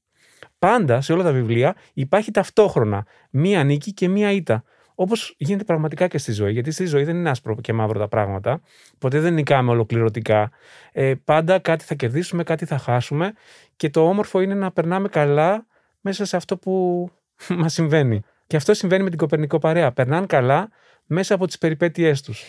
Πάντα 0.58 1.00
σε 1.00 1.12
όλα 1.12 1.22
τα 1.22 1.32
βιβλία 1.32 1.76
υπάρχει 1.92 2.30
ταυτόχρονα 2.30 3.06
μία 3.30 3.64
νίκη 3.64 3.92
και 3.92 4.08
μία 4.08 4.30
ήττα. 4.30 4.64
Όπως 4.94 5.34
γίνεται 5.38 5.64
πραγματικά 5.64 6.06
και 6.06 6.18
στη 6.18 6.32
ζωή. 6.32 6.52
Γιατί 6.52 6.70
στη 6.70 6.84
ζωή 6.86 7.04
δεν 7.04 7.16
είναι 7.16 7.30
άσπρο 7.30 7.54
και 7.60 7.72
μαύρο 7.72 7.98
τα 7.98 8.08
πράγματα. 8.08 8.60
Ποτέ 8.98 9.20
δεν 9.20 9.34
νικάμε 9.34 9.70
ολοκληρωτικά. 9.70 10.50
Ε, 10.92 11.14
πάντα 11.24 11.58
κάτι 11.58 11.84
θα 11.84 11.94
κερδίσουμε, 11.94 12.42
κάτι 12.42 12.64
θα 12.64 12.78
χάσουμε. 12.78 13.32
Και 13.76 13.90
το 13.90 14.08
όμορφο 14.08 14.40
είναι 14.40 14.54
να 14.54 14.72
περνάμε 14.72 15.08
καλά 15.08 15.66
μέσα 16.00 16.24
σε 16.24 16.36
αυτό 16.36 16.56
που 16.56 17.08
μας 17.60 17.72
συμβαίνει. 17.72 18.22
Και 18.52 18.58
αυτό 18.58 18.74
συμβαίνει 18.74 19.02
με 19.02 19.08
την 19.08 19.18
Κοπερνικό 19.18 19.58
παρέα. 19.58 19.92
Περνάνε 19.92 20.26
καλά 20.26 20.68
μέσα 21.06 21.34
από 21.34 21.46
τις 21.46 21.58
περιπέτειές 21.58 22.22
τους. 22.22 22.44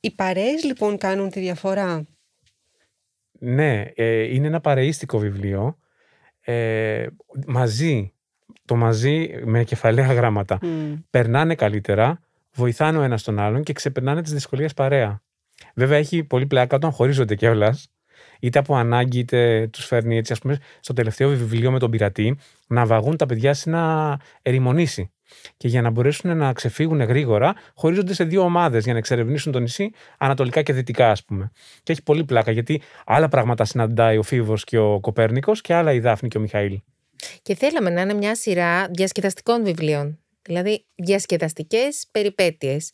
Οι 0.00 0.10
παρέες 0.10 0.64
λοιπόν 0.64 0.96
κάνουν 0.96 1.30
τη 1.30 1.40
διαφορά; 1.40 2.06
Ναι, 3.38 3.82
ε, 3.94 4.34
είναι 4.34 4.46
ένα 4.46 4.60
παρεΐστικο 4.60 5.18
βιβλίο. 5.18 5.78
Ε, 6.40 7.06
μαζί, 7.46 8.12
το 8.64 8.76
μαζί 8.76 9.40
με 9.44 9.64
κεφαλαία 9.64 10.12
γράμματα. 10.12 10.58
Μμ. 10.62 10.94
Περνάνε 11.10 11.54
καλύτερα, 11.54 12.20
βοηθάνε 12.54 12.98
ο 12.98 13.02
ένας 13.02 13.22
τον 13.22 13.38
άλλον 13.38 13.62
και 13.62 13.72
ξεπερνάνε 13.72 14.22
τις 14.22 14.32
δυσκολίες 14.32 14.74
παρέα. 14.74 15.22
Βέβαια 15.74 15.98
έχει 15.98 16.24
πολύ 16.24 16.46
πλάκα 16.46 16.76
όταν 16.76 16.90
χωρίζονται 16.90 17.34
κιόλας. 17.34 17.88
Είτε 18.40 18.58
από 18.58 18.76
ανάγκη, 18.76 19.18
είτε 19.18 19.68
τους 19.72 19.84
φέρνει 19.84 20.16
έτσι, 20.16 20.32
ας 20.32 20.38
πούμε, 20.38 20.58
στο 20.80 20.92
τελευταίο 20.92 21.28
βιβλίο 21.28 21.70
με 21.70 21.78
τον 21.78 21.90
πειρατή, 21.90 22.38
να 22.66 22.86
βαγούν 22.86 23.16
τα 23.16 23.26
παιδιά 23.26 23.54
σε 23.54 23.70
ένα 23.70 24.20
ερημονήσι. 24.42 25.10
Και 25.56 25.68
για 25.68 25.82
να 25.82 25.90
μπορέσουν 25.90 26.36
να 26.36 26.52
ξεφύγουν 26.52 27.00
γρήγορα, 27.00 27.54
χωρίζονται 27.74 28.14
σε 28.14 28.24
δύο 28.24 28.42
ομάδες 28.42 28.84
για 28.84 28.92
να 28.92 28.98
εξερευνήσουν 28.98 29.52
το 29.52 29.58
νησί 29.58 29.90
ανατολικά 30.18 30.62
και 30.62 30.72
δυτικά, 30.72 31.10
ας 31.10 31.24
πούμε. 31.24 31.50
Και 31.82 31.92
έχει 31.92 32.02
πολύ 32.02 32.24
πλάκα, 32.24 32.50
γιατί 32.50 32.82
άλλα 33.06 33.28
πράγματα 33.28 33.64
συναντάει 33.64 34.16
ο 34.16 34.22
Φίβος 34.22 34.64
και 34.64 34.78
ο 34.78 35.00
Κοπέρνικος 35.00 35.60
και 35.60 35.74
άλλα 35.74 35.92
η 35.92 36.00
Δάφνη 36.00 36.28
και 36.28 36.38
ο 36.38 36.40
Μιχαήλ. 36.40 36.80
Και 37.42 37.54
θέλαμε 37.54 37.90
να 37.90 38.00
είναι 38.00 38.14
μια 38.14 38.34
σειρά 38.34 38.88
διασκεδαστικών 38.90 39.64
βιβλίων. 39.64 40.18
Δηλαδή 40.42 40.84
διασκεδαστικές 40.94 42.06
περιπέτειες. 42.10 42.92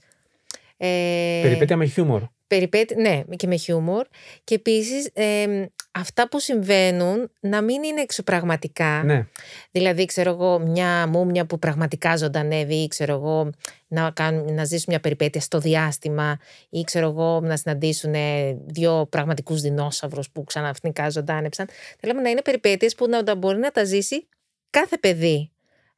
Ε, 0.77 1.41
Περιπέτεια 1.43 1.77
με 1.77 1.87
χιούμορ. 1.87 2.23
Περιπέτει- 2.53 2.97
ναι, 2.97 3.23
και 3.37 3.47
με 3.47 3.57
χιούμορ. 3.57 4.07
Και 4.45 4.55
επίσης 4.55 5.11
ε, 5.13 5.67
αυτά 5.93 6.29
που 6.29 6.39
συμβαίνουν 6.41 7.31
να 7.41 7.63
μην 7.63 7.83
είναι 7.83 8.01
εξωπραγματικά. 8.01 9.03
Ναι. 9.05 9.27
Δηλαδή, 9.71 10.05
ξέρω 10.05 10.31
εγώ, 10.31 10.59
μια 10.59 11.07
μούμια 11.07 11.47
που 11.47 11.59
πραγματικά 11.59 12.17
ζωντανεύει 12.17 12.75
ή 12.75 12.89
ξέρω 12.89 13.13
εγώ 13.13 13.51
να, 13.89 14.11
κάνουν, 14.11 14.55
να 14.55 14.65
ζήσουν 14.65 14.85
μια 14.89 15.01
περιπέτεια 15.01 15.41
στο 15.41 15.59
διάστημα 15.59 16.39
ή 16.69 16.83
ξέρω 16.83 17.09
εγώ 17.09 17.41
να 17.41 17.57
συναντήσουν 17.57 18.15
ε, 18.15 18.57
δύο 18.67 19.07
πραγματικούς 19.11 19.61
δεινόσαυρους 19.61 20.31
που 20.31 20.45
ξαναφνικά 20.45 21.11
ζωντάνεψαν. 21.11 21.69
Θέλαμε 21.99 22.21
να 22.21 22.31
είναι 22.31 22.43
περιπέτειες 22.43 22.95
που 22.95 23.09
να, 23.09 23.23
να 23.23 23.35
μπορεί 23.35 23.59
να 23.59 23.71
τα 23.71 23.85
ζήσει 23.85 24.27
κάθε 24.71 24.99
παιδί 24.99 25.51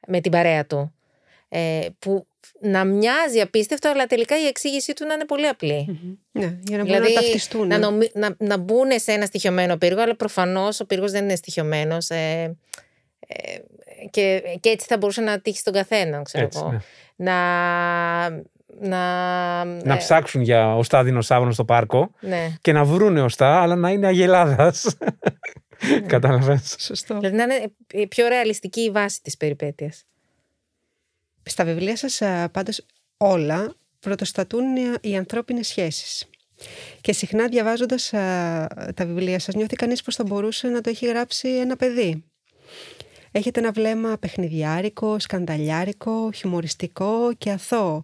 με 0.06 0.20
την 0.20 0.30
παρέα 0.30 0.66
του. 0.66 0.94
Ε, 1.48 1.86
που 1.98 2.26
να 2.60 2.84
μοιάζει 2.84 3.40
απίστευτο, 3.40 3.88
αλλά 3.90 4.06
τελικά 4.06 4.40
η 4.40 4.46
εξήγησή 4.46 4.92
του 4.92 5.06
να 5.06 5.14
είναι 5.14 5.24
πολύ 5.24 5.46
απλή. 5.46 5.84
Μμμ. 5.88 6.14
Ναι, 6.32 6.58
για 6.62 6.76
να 6.78 6.84
μπορούν 6.84 6.84
Δηλαδή, 6.84 7.14
να 7.14 7.20
ταυτιστούν. 7.20 7.66
Να, 7.66 7.78
νομι- 7.78 8.14
να, 8.14 8.34
να 8.38 8.56
μπουν 8.58 8.90
σε 8.94 9.12
ένα 9.12 9.26
στοιχειωμένο 9.26 9.76
πύργο, 9.76 10.02
αλλά 10.02 10.16
προφανώς 10.16 10.80
ο 10.80 10.86
πύργος 10.86 11.10
δεν 11.10 11.22
είναι 11.24 11.34
στοιχειωμένος. 11.36 12.08
Ε, 12.10 12.56
ε, 13.26 13.56
και, 14.10 14.42
και 14.60 14.68
έτσι 14.68 14.86
θα 14.88 14.96
μπορούσε 14.96 15.20
να 15.20 15.40
τύχει 15.40 15.58
στον 15.58 15.72
καθένα, 15.72 16.22
ξέρω 16.22 16.44
Έτσι, 16.44 16.58
εγώ. 16.62 16.70
ναι. 16.70 16.78
Να. 17.16 18.44
Να, 18.80 19.64
Να 19.64 19.94
ε, 19.94 19.96
ψάξουν 19.96 20.40
για 20.42 20.76
οστά 20.76 21.02
δεινοσαύρων 21.04 21.52
στο 21.52 21.64
πάρκο 21.64 22.10
Ναι. 22.20 22.48
και 22.60 22.72
να 22.72 22.84
βρούνε 22.84 23.20
οστά, 23.22 23.60
αλλά 23.60 23.74
να 23.76 23.90
είναι 23.90 24.06
αγελάδας. 24.06 24.96
Κατάλαβες. 26.06 26.76
Σωστό. 26.78 27.14
Δηλαδή 27.18 27.36
να 27.36 27.42
είναι 27.42 27.72
η 27.92 28.06
πιο 28.06 28.28
ρεαλιστική 28.28 28.80
η 28.80 28.90
βάση 28.90 29.22
της 29.22 29.36
περιπέτειας. 29.36 30.04
Στα 31.44 31.64
βιβλία 31.64 31.96
σας 31.96 32.22
α, 32.22 32.48
πάντως 32.48 32.86
όλα 33.16 33.74
πρωτοστατούν 34.00 34.76
οι- 34.76 34.94
οι 35.00 35.16
ανθρώπινες 35.16 35.66
σχέσεις. 35.68 36.24
Και 37.00 37.12
συχνά 37.12 37.48
διαβάζοντας 37.48 38.12
α, 38.14 38.66
τα 38.94 39.06
βιβλία 39.06 39.38
σας 39.38 39.54
νιώθει 39.54 39.76
κανείς 39.76 40.02
πως 40.02 40.14
θα 40.16 40.24
μπορούσε 40.24 40.68
να 40.68 40.80
το 40.80 40.90
έχει 40.90 41.06
γράψει 41.06 41.48
ένα 41.48 41.76
παιδί. 41.76 42.24
έχετε 43.36 43.60
ένα 43.60 43.72
βλέμμα 43.72 44.16
παιχνιδιάρικο, 44.18 45.18
σκανταλιάρικο, 45.18 46.30
χιουμοριστικό 46.32 47.32
και 47.38 47.50
αθώο. 47.50 48.02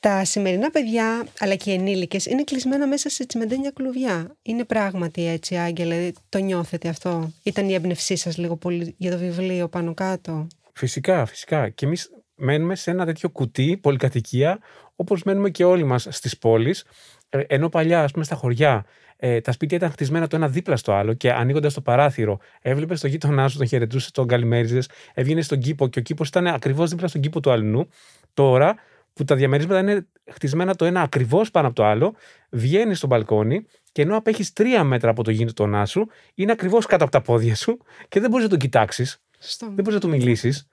Τα 0.00 0.24
σημερινά 0.24 0.70
παιδιά, 0.70 1.26
αλλά 1.38 1.54
και 1.54 1.70
οι 1.70 1.74
ενήλικες, 1.74 2.26
είναι 2.26 2.44
κλεισμένα 2.44 2.86
μέσα 2.86 3.08
σε 3.08 3.26
τσιμεντένια 3.26 3.70
κλουβιά. 3.70 4.36
Είναι 4.42 4.64
πράγματι 4.64 5.26
έτσι, 5.26 5.56
Άγγελε, 5.56 6.10
το 6.28 6.38
νιώθετε 6.38 6.88
αυτό; 6.88 7.32
Ήταν 7.42 7.68
η 7.68 7.74
έμπνευσή 7.74 8.16
σας 8.16 8.36
λίγο 8.38 8.56
πολύ 8.56 8.94
για 8.98 9.10
το 9.10 9.18
βιβλίο 9.18 9.68
πάνω 9.68 9.94
κάτω; 9.94 10.46
Φυσικά, 10.72 11.26
φυσικά. 11.26 11.68
Και 11.68 11.86
εμείς 11.86 12.10
μένουμε 12.40 12.74
σε 12.74 12.90
ένα 12.90 13.04
τέτοιο 13.04 13.30
κουτί, 13.30 13.78
πολυκατοικία, 13.82 14.58
όπως 14.96 15.22
μένουμε 15.22 15.50
και 15.50 15.64
όλοι 15.64 15.84
μας 15.84 16.06
στις 16.10 16.38
πόλεις. 16.38 16.84
Ε, 17.28 17.40
ενώ 17.46 17.68
παλιά, 17.68 18.02
ας 18.02 18.12
πούμε, 18.12 18.24
στα 18.24 18.34
χωριά, 18.34 18.84
ε, 19.16 19.40
τα 19.40 19.52
σπίτια 19.52 19.76
ήταν 19.76 19.90
χτισμένα 19.90 20.26
το 20.26 20.36
ένα 20.36 20.48
δίπλα 20.48 20.76
στο 20.76 20.92
άλλο 20.92 21.12
και 21.12 21.32
ανοίγοντας 21.32 21.74
το 21.74 21.80
παράθυρο, 21.80 22.38
έβλεπες 22.62 23.00
τον 23.00 23.10
γείτονά 23.10 23.48
σου, 23.48 23.58
τον 23.58 23.66
χαιρετούσε, 23.66 24.10
τον 24.12 24.26
καλημέριζες, 24.26 24.88
έβγαινες 25.14 25.44
στον 25.44 25.58
κήπο 25.58 25.88
και 25.88 25.98
ο 25.98 26.02
κήπος 26.02 26.28
ήταν 26.28 26.46
ακριβώς 26.46 26.90
δίπλα 26.90 27.08
στον 27.08 27.20
κήπο 27.20 27.40
του 27.40 27.50
αλλού. 27.50 27.88
Τώρα 28.34 28.74
που 29.12 29.24
τα 29.24 29.34
διαμερίσματα 29.34 29.80
είναι 29.80 30.06
χτισμένα 30.30 30.74
το 30.74 30.84
ένα 30.84 31.00
ακριβώς 31.00 31.50
πάνω 31.50 31.66
από 31.66 31.76
το 31.76 31.84
άλλο, 31.84 32.14
βγαίνεις 32.50 32.98
στο 32.98 33.06
μπαλκόνι 33.06 33.66
και 33.92 34.02
ενώ 34.02 34.16
απέχεις 34.16 34.52
τρία 34.52 34.84
μέτρα 34.84 35.10
από 35.10 35.24
το 35.24 35.30
γείτονά 35.30 35.86
σου, 35.86 36.06
είναι 36.34 36.52
ακριβώς 36.52 36.86
κάτω 36.86 37.02
από 37.04 37.12
τα 37.12 37.20
πόδια 37.20 37.54
σου 37.54 37.78
και 38.08 38.20
δεν 38.20 38.30
μπορείς 38.30 38.44
να 38.44 38.50
τον 38.50 38.58
κοιτάξεις, 38.58 39.22
δεν 39.58 39.74
μπορείς 39.74 39.94
να 39.94 40.00
του 40.00 40.08
μιλήσεις. 40.08 40.68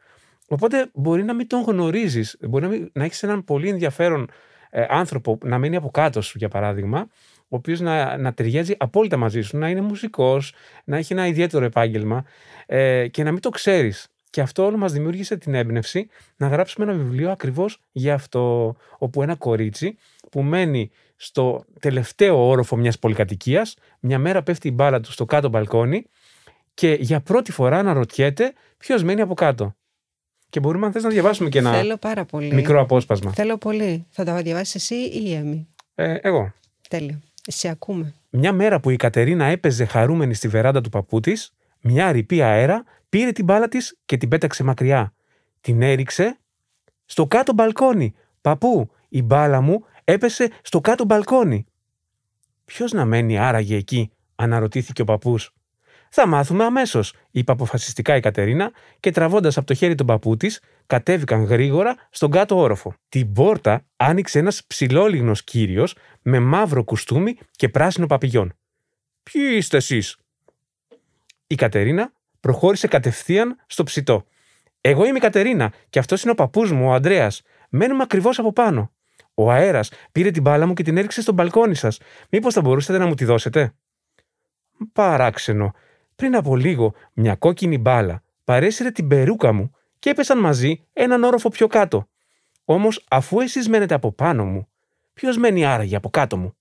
Οπότε 0.47 0.89
μπορεί 0.93 1.23
να 1.23 1.33
μην 1.33 1.47
τον 1.47 1.61
γνωρίζεις, 1.61 2.37
μπορεί 2.41 2.63
να, 2.63 2.69
μην- 2.69 2.89
να 2.93 3.03
έχεις 3.03 3.23
έναν 3.23 3.43
πολύ 3.43 3.69
ενδιαφέρον 3.69 4.29
ε, 4.69 4.85
άνθρωπο 4.89 5.37
να 5.43 5.57
μένει 5.57 5.75
από 5.75 5.89
κάτω 5.91 6.21
σου, 6.21 6.37
για 6.37 6.47
παράδειγμα, 6.49 7.07
ο 7.41 7.55
οποίος 7.55 7.79
να, 7.79 8.17
να 8.17 8.33
ταιριάζει 8.33 8.73
απόλυτα 8.77 9.17
μαζί 9.17 9.41
σου, 9.41 9.57
να 9.57 9.69
είναι 9.69 9.81
μουσικός, 9.81 10.53
να 10.83 10.97
έχει 10.97 11.13
ένα 11.13 11.27
ιδιαίτερο 11.27 11.65
επάγγελμα 11.65 12.25
ε, 12.65 13.07
και 13.07 13.23
να 13.23 13.31
μην 13.31 13.41
το 13.41 13.49
ξέρεις. 13.49 14.07
Και 14.29 14.41
αυτό 14.41 14.65
όλο 14.65 14.77
μας 14.77 14.91
δημιούργησε 14.91 15.37
την 15.37 15.53
έμπνευση 15.53 16.07
να 16.37 16.47
γράψουμε 16.47 16.85
ένα 16.91 16.97
βιβλίο 17.03 17.31
ακριβώς 17.31 17.79
για 17.91 18.13
αυτό. 18.13 18.75
Όπου 18.97 19.21
ένα 19.21 19.35
κορίτσι 19.35 19.97
που 20.31 20.41
μένει 20.41 20.91
στο 21.15 21.65
τελευταίο 21.79 22.47
όροφο 22.47 22.75
μιας 22.75 22.99
πολυκατοικίας, 22.99 23.75
μια 23.99 24.19
μέρα 24.19 24.43
πέφτει 24.43 24.67
η 24.67 24.71
μπάλα 24.73 24.99
του 24.99 25.11
στο 25.11 25.25
κάτω 25.25 25.49
μπαλκόνι 25.49 26.05
και 26.73 26.97
για 26.99 27.21
πρώτη 27.21 27.51
φορά 27.51 27.77
αναρωτιέται 27.79 28.53
ποιος 28.77 29.03
μένει 29.03 29.21
από 29.21 29.33
κάτω. 29.33 29.75
Και 30.49 30.59
μπορούμε, 30.59 30.85
αν 30.85 30.91
θες, 30.91 31.03
να 31.03 31.09
διαβάσουμε 31.09 31.49
και 31.49 31.57
ένα 31.57 31.73
Θέλω 31.73 31.97
πάρα 31.97 32.25
πολύ. 32.25 32.53
μικρό 32.53 32.81
απόσπασμα. 32.81 33.31
Θέλω 33.33 33.57
πολύ. 33.57 34.05
Θα 34.09 34.23
τα 34.23 34.41
διαβάσεις 34.41 34.75
εσύ 34.75 34.95
ή 34.95 35.21
η 35.25 35.33
Έμι; 35.33 35.67
Ε, 35.95 36.17
εγώ. 36.21 36.53
Τέλειο. 36.89 37.19
Σε 37.47 37.67
ακούμε. 37.69 38.13
Μια 38.29 38.53
μέρα 38.53 38.79
που 38.79 38.89
η 38.89 38.95
Κατερίνα 38.95 39.45
έπαιζε 39.45 39.85
χαρούμενη 39.85 40.33
στη 40.33 40.47
βεράντα 40.47 40.81
του 40.81 40.89
παππού 40.89 41.19
της, 41.19 41.53
μια 41.81 42.11
ρηπή 42.11 42.41
αέρα 42.41 42.83
πήρε 43.09 43.31
την 43.31 43.45
μπάλα 43.45 43.67
της 43.67 43.97
και 44.05 44.17
την 44.17 44.29
πέταξε 44.29 44.63
μακριά. 44.63 45.13
Την 45.61 45.81
έριξε 45.81 46.37
στο 47.05 47.27
κάτω 47.27 47.53
μπαλκόνι. 47.53 48.13
Παππού, 48.41 48.91
η 49.09 49.21
μπάλα 49.21 49.61
μου 49.61 49.83
έπεσε 50.03 50.49
στο 50.61 50.81
κάτω 50.81 51.05
μπαλκόνι. 51.05 51.65
Ποιος 52.65 52.91
να 52.91 53.05
μένει 53.05 53.37
άραγε 53.37 53.75
εκεί, 53.75 54.11
αναρωτήθηκε 54.35 55.01
ο 55.01 55.05
παππούς. 55.05 55.53
Θα 56.09 56.27
μάθουμε 56.27 56.63
αμέσως, 56.63 57.13
είπε 57.31 57.51
αποφασιστικά 57.51 58.15
η 58.15 58.19
Κατερίνα 58.19 58.71
και 58.99 59.11
τραβώντας 59.11 59.57
από 59.57 59.67
το 59.67 59.73
χέρι 59.73 59.95
τον 59.95 60.05
παππού 60.05 60.37
της, 60.37 60.61
κατέβηκαν 60.87 61.43
γρήγορα 61.43 61.95
στον 62.09 62.31
κάτω 62.31 62.57
όροφο. 62.57 62.93
Την 63.09 63.33
πόρτα 63.33 63.85
άνοιξε 63.95 64.39
ένας 64.39 64.65
ψηλόλιγνος 64.67 65.43
κύριος 65.43 65.95
με 66.21 66.39
μαύρο 66.39 66.83
κουστούμι 66.83 67.37
και 67.51 67.69
πράσινο 67.69 68.05
παπηγιόν. 68.05 68.53
Ποιοι 69.23 69.53
είστε 69.55 69.77
εσείς, 69.77 70.17
Η 71.47 71.55
Κατερίνα 71.55 72.11
προχώρησε 72.39 72.87
κατευθείαν 72.87 73.55
στο 73.67 73.83
ψητό. 73.83 74.25
Εγώ 74.81 75.05
είμαι 75.05 75.17
η 75.17 75.21
Κατερίνα 75.21 75.73
και 75.89 75.99
αυτός 75.99 76.21
είναι 76.21 76.31
ο 76.31 76.35
παππούς 76.35 76.71
μου, 76.71 76.87
ο 76.87 76.93
Ανδρέας. 76.93 77.41
Μένουμε 77.69 78.03
ακριβώς 78.03 78.39
από 78.39 78.53
πάνω. 78.53 78.91
Ο 79.33 79.51
αέρας 79.51 79.91
πήρε 80.11 80.31
την 80.31 80.41
μπάλα 80.41 80.65
μου 80.65 80.73
και 80.73 80.83
την 80.83 80.97
έριξε 80.97 81.21
στο 81.21 81.31
μπαλκόνι 81.31 81.75
σας. 81.75 81.99
Μήπως 82.29 82.53
θα 82.53 82.61
μπορούσατε 82.61 82.97
να 82.97 83.05
μου 83.05 83.13
τη 83.13 83.25
δώσετε; 83.25 83.73
Παράξενο. 84.93 85.73
Πριν 86.17 86.35
από 86.35 86.55
λίγο, 86.55 86.93
μια 87.13 87.35
κόκκινη 87.35 87.77
μπάλα 87.77 88.23
παρέσυρε 88.43 88.91
την 88.91 89.07
περούκα 89.07 89.53
μου 89.53 89.71
και 89.99 90.09
έπεσαν 90.09 90.39
μαζί 90.39 90.83
έναν 90.93 91.23
όροφο 91.23 91.49
πιο 91.49 91.67
κάτω. 91.67 92.07
Όμως, 92.65 93.05
αφού 93.09 93.39
εσείς 93.39 93.69
μένετε 93.69 93.93
από 93.93 94.11
πάνω 94.11 94.45
μου, 94.45 94.67
ποιος 95.13 95.37
μένει 95.37 95.65
άραγε 95.65 95.95
από 95.95 96.09
κάτω 96.09 96.37
μου; 96.37 96.55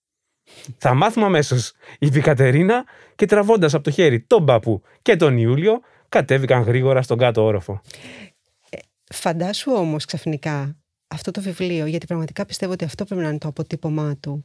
Θα 0.79 0.95
μάθουμε 0.95 1.27
αμέσως, 1.27 1.73
είπε 1.99 2.19
η 2.19 2.21
Κατερίνα 2.21 2.85
και 3.15 3.27
τραβώντας 3.27 3.75
από 3.75 3.85
το 3.85 3.91
χέρι 3.91 4.21
τον 4.21 4.45
παππού 4.45 4.83
και 5.03 5.17
τον 5.17 5.39
Ιούλιο, 5.39 5.81
κατέβηκαν 6.09 6.63
γρήγορα 6.63 7.03
στον 7.03 7.19
κάτω 7.19 7.45
όροφο. 7.45 7.81
Φαντάσου 9.13 9.73
όμως 9.73 10.05
ξαφνικά 10.05 10.77
αυτό 11.09 11.31
το 11.31 11.41
βιβλίο, 11.41 11.87
γιατί 11.87 12.07
πραγματικά 12.07 12.47
πιστεύω 12.47 12.73
ότι 12.73 12.85
αυτό 12.85 13.05
πρέπει 13.05 13.23
να 13.23 13.29
είναι 13.29 13.39
το 13.39 13.49
αποτύπωμά 13.49 14.17
του. 14.21 14.45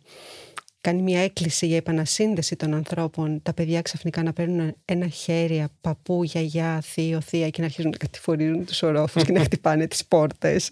Κάνει 0.81 1.01
μια 1.01 1.19
έκκληση 1.19 1.67
για 1.67 1.77
επανασύνδεση 1.77 2.55
των 2.55 2.73
ανθρώπων. 2.73 3.41
Τα 3.41 3.53
παιδιά 3.53 3.81
ξαφνικά 3.81 4.23
να 4.23 4.33
παίρνουν 4.33 4.75
ένα 4.85 5.07
χέρι 5.07 5.61
από 5.61 5.73
παππού, 5.81 6.23
γιαγιά, 6.23 6.81
θείο, 6.81 7.21
θεία 7.21 7.49
και 7.49 7.59
να 7.59 7.65
αρχίζουν 7.65 7.91
να 7.91 7.97
κατηφορίζουν 7.97 8.65
τους 8.65 8.83
ορόφους 8.83 9.23
και 9.23 9.31
να 9.31 9.43
χτυπάνε 9.47 9.87
τις 9.87 10.05
πόρτες 10.05 10.71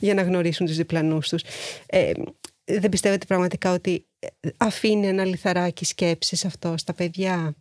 για 0.00 0.14
να 0.14 0.22
γνωρίσουν 0.22 0.66
τους 0.66 0.76
διπλανούς 0.76 1.28
τους. 1.28 1.42
Ε, 1.86 2.12
δεν 2.64 2.88
πιστεύετε 2.88 3.26
πραγματικά 3.26 3.72
ότι 3.72 4.06
αφήνει 4.56 5.06
ένα 5.06 5.24
λιθαράκι 5.24 5.84
σκέψης 5.84 6.44
αυτό 6.44 6.74
στα 6.76 6.94
παιδιά; 6.94 7.56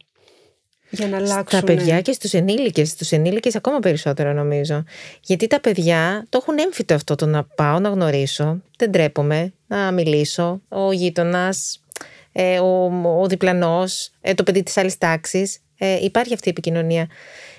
Για 0.90 1.08
να 1.08 1.18
αλλάξουν. 1.18 1.46
Στα 1.48 1.64
παιδιά 1.64 2.02
και 2.02 2.12
στους 2.12 2.34
ενήλικες, 2.34 2.90
στους 2.90 3.12
ενήλικες 3.12 3.56
ακόμα 3.56 3.80
περισσότερο 3.80 4.34
νομίζω. 4.34 4.84
Γιατί 5.22 5.48
τα 5.48 5.60
παιδιά 5.60 6.26
το 6.30 6.40
έχουν 6.42 6.58
έμφυτο 6.58 6.94
αυτό 6.94 7.16
το 7.16 7.26
να 7.26 7.44
πάω 7.44 7.80
να 7.80 7.90
γνωρίσω, 7.90 8.62
δεν 8.78 8.92
τρέπομαι, 8.92 9.54
να 9.68 9.92
μιλήσω, 9.92 10.62
ο 10.70 10.92
γείτονας, 10.92 11.84
ε, 12.32 12.60
ο, 12.60 12.92
ο 13.22 13.28
διπλανός, 13.28 14.12
ε, 14.22 14.34
το 14.34 14.44
παιδί 14.44 14.64
της 14.64 14.78
άλλης 14.78 14.98
τάξης. 14.98 15.60
Ε, 15.78 16.04
υπάρχει 16.04 16.34
αυτή 16.34 16.48
η 16.48 16.52
επικοινωνία. 16.52 17.08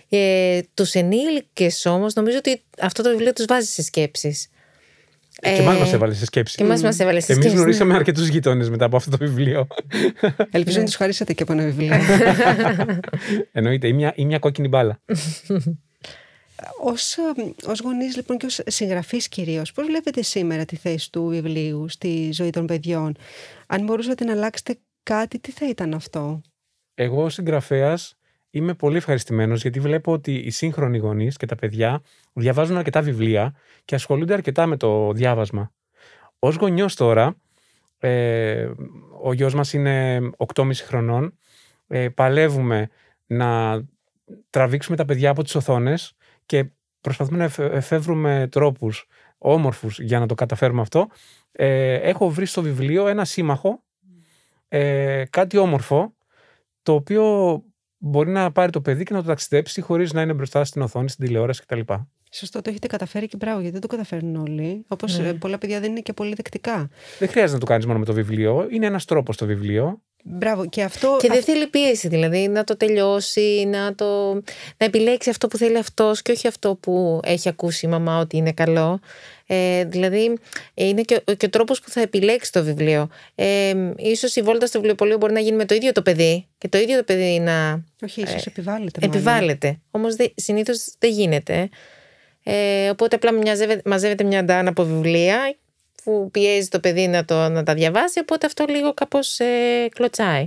Ε, 0.09 0.61
τους 0.75 0.95
ενήλικες 0.95 1.87
όμως 1.87 2.15
νομίζω 2.15 2.39
ότι 2.39 2.63
αυτό 2.81 3.03
το 3.03 3.11
βιβλίο 3.11 3.33
τους 3.33 3.45
βάζει 3.45 3.67
σε 3.67 3.83
σκέψεις. 3.83 4.49
Και 5.43 5.49
εμάς 5.49 5.79
μας 5.79 5.93
έβαλε 5.93 6.15
σε 6.15 6.25
σκέψη. 6.25 6.57
Και 6.57 6.63
εμάς 6.63 6.83
μας 6.83 6.99
έβαλε 6.99 7.21
σε 7.21 7.33
Εμείς 7.33 7.45
σκέψεις, 7.45 7.61
γνωρίσαμε 7.61 7.93
ναι. 7.93 7.99
αρκετούς 7.99 8.29
γειτόνε 8.29 8.69
μετά 8.69 8.85
από 8.85 8.97
αυτό 8.97 9.11
το 9.11 9.17
βιβλίο. 9.17 9.67
Ελπίζω 10.51 10.79
να 10.79 10.85
τους 10.85 10.95
χαρίσατε 10.95 11.33
και 11.33 11.43
από 11.43 11.53
ένα 11.53 11.65
βιβλίο. 11.65 11.95
Εννοείται, 13.53 13.89
ή 13.89 13.93
μια, 13.93 14.13
ή 14.17 14.25
μια 14.25 14.39
κόκκινη 14.39 14.69
μπάλα. 14.69 15.01
Ως, 16.83 17.17
ε, 17.17 17.23
ως 17.67 17.81
γονείς 17.81 18.17
λοιπόν 18.17 18.37
και 18.37 18.47
ως 18.47 18.61
συγγραφής 18.67 19.29
κυρίως, 19.29 19.73
πώς 19.73 19.87
βλέπετε 19.87 20.23
σήμερα 20.23 20.65
τη 20.65 20.77
θέση 20.77 21.13
του 21.13 21.27
βιβλίου 21.27 21.89
στη 21.89 22.31
ζωή 22.33 22.51
των 22.51 22.67
παιδιών; 22.67 23.17
Αν 23.67 23.85
μπορούσατε 23.85 24.25
να 24.25 24.33
αλλάξετε 24.33 24.79
κάτι, 25.03 25.39
τι 25.39 25.51
θα 25.51 25.69
ήταν 25.69 25.95
αυτό; 25.95 26.41
Εγώ 26.95 27.25
ως 27.25 27.35
συγγραφέας 27.35 28.18
είμαι 28.51 28.75
πολύ 28.75 28.97
ευχαριστημένος 28.97 29.63
γιατί 29.63 29.81
βλέπω 29.81 30.13
ότι 30.13 30.35
οι 30.35 30.51
σύγχρονοι 30.51 30.99
γονείς 30.99 31.37
και 31.37 31.47
τα 31.47 31.55
παιδιά 31.55 32.03
διαβάζουν 32.33 32.77
αρκετά 32.77 33.01
βιβλία 33.03 33.55
και 33.85 33.95
ασχολούνται 33.95 34.33
αρκετά 34.35 34.67
με 34.67 34.77
το 34.77 35.13
διάβασμα. 35.13 35.73
Ω 36.39 36.51
γονιός 36.51 36.95
τώρα, 36.95 37.37
ε, 37.99 38.69
ο 39.23 39.33
γιος 39.33 39.55
μας 39.55 39.73
είναι 39.73 40.21
8,5 40.37 40.83
χρονών, 40.85 41.39
ε, 41.87 42.09
παλεύουμε 42.09 42.89
να 43.27 43.81
τραβήξουμε 44.51 44.97
τα 44.97 45.05
παιδιά 45.05 45.31
από 45.31 45.43
τις 45.43 45.55
οθόνες 45.55 46.13
και 46.47 46.71
προσπαθούμε 47.01 47.39
να 47.39 47.45
εφε- 47.45 47.73
εφεύρουμε 47.73 48.49
τρόπους 48.51 49.07
όμορφους 49.39 50.01
για 50.01 50.19
να 50.19 50.27
το 50.27 50.35
καταφέρουμε 50.35 50.81
αυτό. 50.81 51.09
Ε, 51.53 51.95
έχω 51.95 52.31
βρει 52.31 52.47
στο 52.47 52.63
βιβλίο 52.63 53.07
ένα 53.07 53.25
σύμμαχο, 53.25 53.83
ε, 54.69 55.25
κάτι 55.31 55.57
όμορφο, 55.59 56.15
το 56.83 56.95
οποίο 56.95 57.63
μπορεί 57.99 58.31
να 58.31 58.53
πάρει 58.53 58.73
το 58.73 58.81
παιδί 58.81 59.05
και 59.05 59.15
να 59.15 59.21
το 59.21 59.27
ταξιδέψει 59.27 59.81
χωρίς 59.81 60.13
να 60.13 60.23
είναι 60.23 60.33
μπροστά 60.33 60.65
στην 60.65 60.83
οθόνη, 60.83 61.09
στην 61.09 61.25
τηλεόραση 61.27 61.63
κτλ. 61.67 61.81
Σωστό, 62.33 62.63
το 62.63 62.71
έχετε 62.71 62.87
καταφέρει 62.87 63.27
και 63.27 63.37
μπράβο, 63.37 63.57
γιατί 63.57 63.73
δεν 63.73 63.81
το 63.81 63.87
καταφέρνουν 63.87 64.37
όλοι. 64.37 64.85
Όπως 64.89 65.19
Ναι. 65.19 65.35
πολλά 65.35 65.59
παιδιά 65.59 65.81
δεν 65.81 65.91
είναι 65.91 66.01
και 66.01 66.13
πολύ 66.13 66.35
δεκτικά. 66.35 66.89
Δεν 67.19 67.29
χρειάζεται 67.29 67.55
να 67.55 67.61
το 67.61 67.67
κάνεις 67.67 67.87
μόνο 67.87 67.99
με 67.99 68.05
το 68.05 68.13
βιβλίο. 68.13 68.67
Είναι 68.71 68.87
ένας 68.87 69.05
τρόπος 69.05 69.37
το 69.37 69.47
βιβλίο. 69.47 70.03
Μπράβο, 70.31 70.69
και 70.69 70.83
αυτό. 70.83 71.17
Και 71.21 71.29
δεν 71.29 71.37
αυ- 71.39 71.47
θέλει 71.47 71.67
πίεση, 71.67 72.09
δηλαδή 72.09 72.49
να 72.49 72.65
το 72.65 72.77
τελειώσει, 72.77 73.65
να, 73.71 73.95
το, 73.95 74.33
να 74.77 74.87
επιλέξει 74.87 75.31
αυτό 75.31 75.49
που 75.49 75.57
θέλει 75.57 75.79
αυτός 75.79 76.23
και 76.23 76.33
όχι 76.33 76.47
αυτό 76.47 76.75
που 76.75 77.21
έχει 77.25 77.49
ακούσει 77.49 77.87
η 77.87 77.89
μαμά 77.89 78.19
ότι 78.19 78.37
είναι 78.37 78.53
καλό. 78.53 79.01
Ε, 79.51 79.85
δηλαδή 79.85 80.39
ε, 80.75 80.85
είναι 80.89 81.03
και, 81.03 81.21
ο- 81.29 81.33
και 81.33 81.47
ο 81.47 81.51
τρόπος 81.51 81.81
που 81.81 81.91
θα 81.91 82.01
επιλέξει 82.01 82.53
το 82.53 82.63
βιβλίο. 82.65 83.09
Ε, 83.35 83.73
ίσως 83.97 84.37
η 84.37 84.43
βόλτα 84.43 84.67
στο 84.67 84.79
βιβλιοπωλείο 84.79 85.17
μπορεί 85.17 85.33
να 85.33 85.41
γίνει 85.41 85.57
με 85.57 85.65
το 85.65 85.75
ίδιο 85.75 85.93
το 85.93 86.03
παιδί 86.03 86.47
και 86.59 86.69
το 86.69 86.79
ίδιο 86.79 86.97
το 86.97 87.03
παιδί 87.05 87.39
να 87.41 87.85
Όχι, 88.05 88.21
ίσως 88.23 88.47
επιβάλλεται. 88.47 88.99
μάλλον. 89.01 89.15
επιβάλλεται. 89.17 89.79
Όμως 89.91 90.15
δε, 90.17 90.27
συνήθως 90.35 90.85
δεν 90.99 91.11
γίνεται. 91.11 91.69
Ε, 92.43 92.89
οπότε 92.89 93.17
απλά 93.17 93.33
μοιάζευε- 93.33 93.87
μαζεύεται 93.87 94.25
μια 94.25 94.45
ντάνα 94.45 94.69
από 94.69 94.85
βιβλία 94.85 95.57
που 96.09 96.31
πιέζει 96.31 96.69
το 96.69 96.81
παιδί 96.81 97.09
να, 97.09 97.25
το, 97.25 97.49
να 97.49 97.63
τα 97.63 97.75
διαβάσει, 97.75 98.19
οπότε 98.19 98.47
αυτό 98.47 98.65
λίγο 98.69 98.95
κάπως 98.95 99.39
ε, 99.39 99.89
κλωτσάει. 99.95 100.47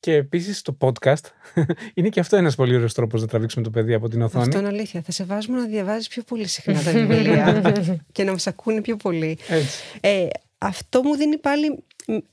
Και 0.00 0.14
επίσης 0.14 0.62
το 0.62 0.76
podcast 0.80 1.24
είναι 1.94 2.08
και 2.08 2.20
αυτό 2.20 2.36
ένας 2.36 2.54
πολύ 2.54 2.74
ωραίος 2.74 2.94
τρόπος 2.94 3.20
να 3.20 3.26
τραβήξουμε 3.26 3.64
το 3.64 3.70
παιδί 3.70 3.94
από 3.94 4.08
την 4.08 4.22
οθόνη. 4.22 4.44
Αυτό 4.44 4.58
είναι 4.58 4.68
αλήθεια. 4.68 5.02
Θα 5.02 5.12
σε 5.12 5.24
βάζουμε 5.24 5.58
να 5.58 5.66
διαβάζεις 5.66 6.08
πιο 6.08 6.22
πολύ 6.22 6.46
συχνά 6.46 6.82
τα 6.82 6.90
βιβλία 6.90 7.74
και 8.12 8.24
να 8.24 8.32
μας 8.32 8.46
ακούνε 8.46 8.80
πιο 8.80 8.96
πολύ. 8.96 9.38
Έτσι. 9.48 9.82
Ε, 10.00 10.26
αυτό 10.58 11.02
μου 11.02 11.16
δίνει 11.16 11.38
πάλι 11.38 11.84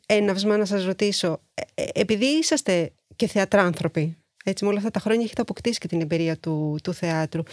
έναυσμα 0.06 0.58
να 0.58 0.66
σας 0.66 0.86
ρωτήσω. 0.86 1.42
Ε, 1.54 1.62
ε, 1.84 1.88
επειδή 1.94 2.26
είσαστε 2.26 2.92
και 3.16 3.28
θεατράνθρωποι, 3.28 4.18
έτσι, 4.44 4.64
με 4.64 4.70
όλα 4.70 4.80
αυτά 4.80 4.92
τα 4.92 5.00
χρόνια 5.00 5.24
έχετε 5.24 5.42
αποκτήσει 5.42 5.80
και 5.80 5.88
την 5.88 6.02
εμπειρία 6.02 6.38
του, 6.38 6.78
του 6.84 6.94
θεάτρου. 6.94 7.44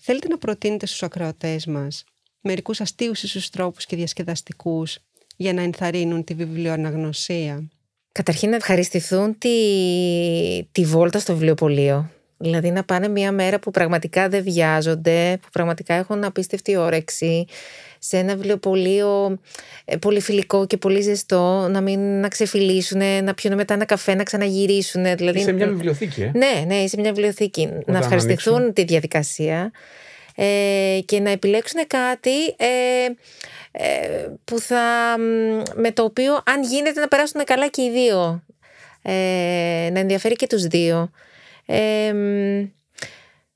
Θέλετε 0.00 0.28
να 0.28 0.38
προτείνετε 0.38 0.86
στους 0.86 1.02
ακροατές 1.02 1.66
μας 1.66 2.04
μερικούς 2.40 2.80
αστείους 2.80 3.22
ίσως 3.22 3.50
τρόπους 3.50 3.86
και 3.86 3.96
διασκεδαστικούς 3.96 4.98
για 5.36 5.52
να 5.52 5.62
ενθαρρύνουν 5.62 6.24
τη 6.24 6.34
βιβλιοαναγνωσία. 6.34 7.68
Καταρχήν 8.12 8.50
να 8.50 8.56
ευχαριστηθούν 8.56 9.38
τη, 9.38 9.50
τη 10.72 10.84
βόλτα 10.84 11.18
στο 11.18 11.32
βιβλιοπωλείο. 11.32 12.10
Δηλαδή 12.42 12.70
να 12.70 12.84
πάνε 12.84 13.08
μια 13.08 13.32
μέρα 13.32 13.58
που 13.58 13.70
πραγματικά 13.70 14.28
δεν 14.28 14.42
βιάζονται, 14.42 15.38
που 15.42 15.48
πραγματικά 15.52 15.94
έχουν 15.94 16.24
απίστευτη 16.24 16.76
όρεξη, 16.76 17.46
σε 17.98 18.16
ένα 18.16 18.34
βιβλιοπωλείο 18.34 19.38
ε, 19.84 19.96
πολύ 19.96 20.20
φιλικό 20.20 20.66
και 20.66 20.76
πολύ 20.76 21.00
ζεστό, 21.00 21.68
να 21.70 21.80
μην 21.80 22.20
να 22.20 22.28
ξεφυλίσουν, 22.28 23.24
να 23.24 23.34
πιούν 23.34 23.54
μετά 23.54 23.74
ένα 23.74 23.84
καφέ, 23.84 24.14
να 24.14 24.22
ξαναγυρίσουν. 24.22 25.16
Δηλαδή, 25.16 25.38
είσαι 25.38 25.52
μια 25.52 25.66
βιβλιοθήκη, 25.66 26.22
ε; 26.22 26.30
Ναι, 26.34 26.64
ναι, 26.66 26.74
είσαι 26.74 27.00
μια 27.00 27.12
βιβλιοθήκη. 27.12 27.68
να 27.86 27.98
ευχαριστηθούν 27.98 28.72
τη 28.72 28.84
διαδικασία 28.84 29.70
ε, 30.34 30.98
και 31.04 31.20
να 31.20 31.30
επιλέξουν 31.30 31.86
κάτι 31.86 32.46
ε, 32.56 33.06
ε, 33.72 34.28
που 34.44 34.58
θα, 34.58 35.16
με 35.74 35.92
το 35.92 36.04
οποίο 36.04 36.42
αν 36.46 36.62
γίνεται 36.62 37.00
να 37.00 37.08
περάσουν 37.08 37.44
καλά 37.44 37.68
και 37.68 37.82
οι 37.82 37.90
δύο. 37.90 38.44
Ε, 39.02 39.88
να 39.92 39.98
ενδιαφέρει 39.98 40.34
και 40.34 40.46
τους 40.46 40.66
δύο. 40.66 41.10
Ε, 41.66 42.14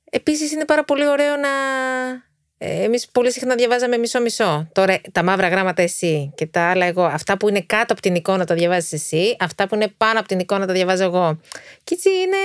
επίσης 0.09 0.51
είναι 0.51 0.65
πάρα 0.65 0.83
πολύ 0.83 1.07
ωραίο 1.07 1.35
να, 1.35 1.49
ε, 1.49 2.23
Εμείς 2.67 3.07
πολύ 3.11 3.31
συχνά 3.31 3.55
διαβάζαμε 3.55 3.97
μισό-μισό. 3.97 4.67
Τώρα 4.71 5.01
τα 5.11 5.23
μαύρα 5.23 5.47
γράμματα 5.47 5.81
εσύ 5.81 6.31
και 6.35 6.45
τα 6.45 6.61
άλλα 6.69 6.85
εγώ. 6.85 7.03
Αυτά 7.03 7.37
που 7.37 7.49
είναι 7.49 7.61
κάτω 7.61 7.93
από 7.93 8.01
την 8.01 8.15
εικόνα 8.15 8.45
τα 8.45 8.55
διαβάζεις 8.55 8.93
εσύ. 8.93 9.35
Αυτά 9.39 9.67
που 9.67 9.75
είναι 9.75 9.87
πάνω 9.97 10.19
από 10.19 10.27
την 10.27 10.39
εικόνα 10.39 10.65
τα 10.65 10.73
διαβάζω 10.73 11.03
εγώ. 11.03 11.39
Και 11.83 11.93
έτσι 11.93 12.09
είναι 12.09 12.37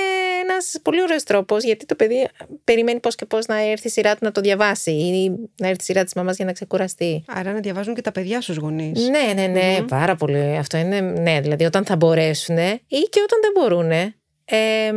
ένας 0.42 0.76
πολύ 0.82 1.02
ωραίος 1.02 1.22
τρόπος 1.22 1.64
γιατί 1.64 1.86
το 1.86 1.94
παιδί 1.94 2.28
περιμένει 2.64 3.00
πώς 3.00 3.14
και 3.14 3.24
πώς 3.24 3.46
να 3.46 3.70
έρθει 3.70 3.86
η 3.86 3.90
σειρά 3.90 4.12
του 4.12 4.18
να 4.20 4.32
το 4.32 4.40
διαβάσει 4.40 4.90
ή 4.90 5.28
να 5.56 5.68
έρθει 5.68 5.80
η 5.80 5.84
σειρά 5.84 6.04
της 6.04 6.14
μαμάς 6.14 6.36
για 6.36 6.44
να 6.44 6.52
ξεκουραστεί. 6.52 7.24
Άρα 7.26 7.52
να 7.52 7.60
διαβάζουν 7.60 7.94
και 7.94 8.02
τα 8.02 8.12
παιδιά 8.12 8.40
στου 8.40 8.52
γονείς. 8.52 9.08
Ναι, 9.08 9.32
ναι, 9.34 9.46
ναι, 9.46 9.78
mm 9.80 9.88
πάρα 9.88 10.14
πολύ. 10.14 10.56
Αυτό 10.56 10.76
είναι. 10.76 11.00
Ναι, 11.00 11.40
δηλαδή 11.40 11.64
όταν 11.64 11.84
θα 11.84 11.96
μπορέσουν 11.96 12.56
ή 12.86 12.98
και 13.10 13.20
όταν 13.22 13.38
δεν 13.40 13.50
μπορούν. 13.54 13.90
Ε, 13.90 14.92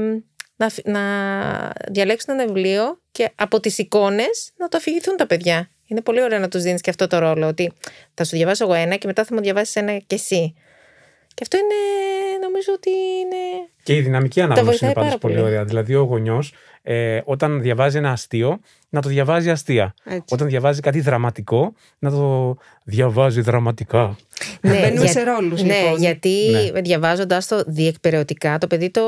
να, 0.65 0.91
να 0.91 1.71
διαλέξουν 1.91 2.33
ένα 2.33 2.45
βιβλίο 2.45 2.99
και 3.11 3.31
από 3.35 3.59
τις 3.59 3.77
εικόνες 3.77 4.51
να 4.57 4.67
το 4.67 4.77
αφηγηθούν 4.77 5.17
τα 5.17 5.25
παιδιά. 5.25 5.69
Είναι 5.87 6.01
πολύ 6.01 6.21
ωραίο 6.21 6.39
να 6.39 6.47
τους 6.47 6.61
δίνεις 6.61 6.81
και 6.81 6.89
αυτό 6.89 7.07
το 7.07 7.17
ρόλο, 7.19 7.47
ότι 7.47 7.71
θα 8.13 8.23
σου 8.23 8.35
διαβάσω 8.35 8.63
εγώ 8.63 8.73
ένα 8.73 8.95
και 8.95 9.07
μετά 9.07 9.23
θα 9.23 9.35
μου 9.35 9.41
διαβάσεις 9.41 9.75
ένα 9.75 9.97
και 9.97 10.15
εσύ. 10.15 10.53
Και 11.33 11.41
αυτό 11.41 11.57
είναι, 11.57 11.75
νομίζω 12.41 12.71
ότι 12.75 12.89
είναι... 12.89 13.69
Και 13.83 13.95
η 13.95 14.01
δυναμική 14.01 14.41
ανάγνωση 14.41 14.85
είναι 14.85 14.93
πάντως 14.93 15.17
πολύ 15.17 15.41
ωραία. 15.41 15.63
Δηλαδή 15.63 15.95
ο 15.95 16.01
γονιός 16.01 16.53
ε, 16.85 17.21
όταν 17.23 17.61
διαβάζει 17.61 17.97
ένα 17.97 18.11
αστείο, 18.11 18.59
να 18.89 19.01
το 19.01 19.09
διαβάζει 19.09 19.49
αστεία. 19.49 19.93
Όταν 20.29 20.47
διαβάζει 20.47 20.79
κάτι 20.79 21.01
δραματικό, 21.01 21.73
να 21.99 22.11
το 22.11 22.55
διαβάζει 22.83 23.41
δραματικά. 23.41 24.15
Ναι, 24.61 24.79
Μπαίνουμε 24.79 25.07
σε 25.07 25.23
ρόλους, 25.23 25.63
ναι, 25.63 25.81
λοιπόν. 25.81 25.99
γιατί 25.99 26.49
ναι. 26.73 26.81
διαβάζοντας 26.81 27.47
το 27.47 27.63
διεκπαιρεωτικά, 27.67 28.57
το 28.57 28.67
παιδί 28.67 28.89
το 28.89 29.01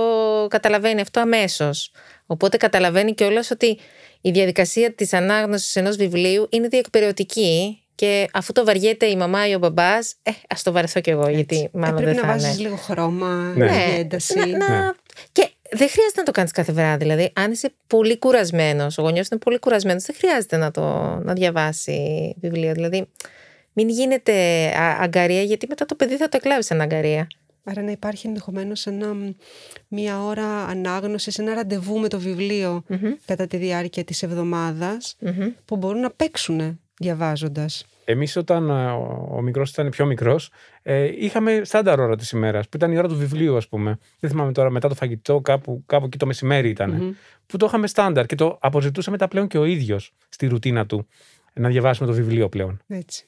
καταλαβαίνει 0.48 1.02
αυτό 1.02 1.20
αμέσως. 1.20 1.92
Οπότε 2.26 2.58
καταλαβαίνει 2.58 3.14
κιόλας 3.14 3.52
ότι 3.52 3.80
η 4.22 4.32
διαδικασία 4.32 4.94
της 4.94 5.14
ανάγνωσης 5.14 5.76
ενός 5.76 5.96
βιβλίου 5.96 6.48
είναι 6.50 6.68
διεκπαιρεωτική 6.68 7.80
και 7.96 8.28
αφού 8.34 8.52
το 8.52 8.66
βαριέται 8.66 9.06
η 9.06 9.16
μαμά 9.16 9.48
ή 9.48 9.56
ο 9.56 9.60
μπαμπάς, 9.60 10.16
ε, 10.24 10.32
ας 10.50 10.64
το 10.64 10.72
βαρεθώ 10.72 11.02
κι 11.02 11.10
εγώ, 11.10 11.30
γιατί 11.30 11.70
μάλλον 11.74 12.02
ε, 12.02 12.06
δεν 12.06 12.16
θα 12.16 12.22
Πρέπει 12.22 12.42
να 12.42 12.44
βάζεις 12.44 12.60
λίγο 12.60 12.76
χρώμα, 12.76 13.54
ναι. 13.56 13.96
ένταση. 13.98 14.40
Να, 14.40 14.70
να... 14.70 14.96
Και 15.32 15.50
δεν 15.70 15.90
χρειάζεται 15.90 16.18
να 16.20 16.24
το 16.24 16.32
κάνεις 16.32 16.52
κάθε 16.52 16.72
βράδυ. 16.72 17.04
Δηλαδή, 17.04 17.32
αν 17.36 17.52
είσαι 17.52 17.74
πολύ 17.88 18.18
κουρασμένος, 18.18 18.98
ο 18.98 19.02
γονιός 19.02 19.28
είναι 19.28 19.40
πολύ 19.40 19.60
κουρασμένος, 19.60 20.04
δεν 20.04 20.16
χρειάζεται 20.20 20.58
να, 20.58 20.72
το, 20.72 20.82
να 21.24 21.34
διαβάσει 21.34 22.34
βιβλίο. 22.42 22.74
Δηλαδή, 22.74 23.08
μην 23.74 23.90
γίνεται 23.90 24.34
αγκαρία, 25.02 25.42
γιατί 25.42 25.66
μετά 25.70 25.86
το 25.86 25.96
παιδί 25.96 26.18
θα 26.18 26.30
το 26.30 26.38
εκλάβεις 26.38 26.66
σαν 26.66 26.82
αγκαρία. 26.82 27.28
Άρα 27.68 27.82
να 27.82 27.92
υπάρχει 27.92 28.28
ενδεχομένως 28.28 28.88
μία 29.88 30.24
ώρα 30.24 30.66
ανάγνωσης, 30.66 31.40
ένα 31.40 31.54
ραντεβού 31.54 32.00
με 32.00 32.08
το 32.08 32.20
βιβλιο 32.20 32.84
κατά 33.26 33.48
τη 33.48 33.58
διάρκεια 33.58 34.04
της 34.04 34.24
εβδομαδας 34.24 35.16
που 35.66 35.78
μπορούν 35.78 36.00
να 36.00 36.10
παίξουν 36.12 36.80
διαβάζοντας. 36.98 37.86
Εμείς 38.06 38.36
όταν 38.36 38.70
ε, 38.70 38.92
ο 39.32 39.42
μικρός 39.42 39.70
ήταν 39.70 39.90
πιο 39.90 40.06
μικρός 40.06 40.52
ε, 40.82 41.24
είχαμε 41.26 41.62
στάνταρ 41.64 42.00
ώρα 42.00 42.16
της 42.16 42.32
ημέρας 42.32 42.70
που 42.70 42.78
ήταν 42.78 42.92
η 42.92 42.98
ώρα 42.98 43.08
του 43.08 43.16
βιβλίου 43.16 43.58
ας 43.58 43.68
πούμε. 43.68 43.98
Δεν 44.20 44.30
θυμάμαι 44.30 44.52
τώρα 44.52 44.70
μετά 44.70 44.88
το 44.88 44.96
φαγητό 44.96 45.42
κάπου, 45.42 45.84
κάπου 45.86 46.06
εκεί 46.06 46.18
το 46.18 46.26
μεσημέρι 46.26 46.70
ήταν. 46.70 47.18
Που 47.46 47.58
το 47.58 47.66
είχαμε 47.66 47.88
στάνταρ 47.88 48.26
και 48.26 48.36
το 48.36 48.58
αποζητούσαμε 48.62 49.18
τα 49.18 49.28
πλέον 49.28 49.48
και 49.48 49.58
ο 49.58 49.66
ίδιος 49.66 50.14
στη 50.30 50.48
ρουτίνα 50.48 50.86
του 50.86 51.08
να 51.54 51.70
διαβάσουμε 51.70 52.08
το 52.08 52.14
βιβλίο 52.14 52.50
πλέον. 52.50 52.82
Έτσι. 52.88 53.26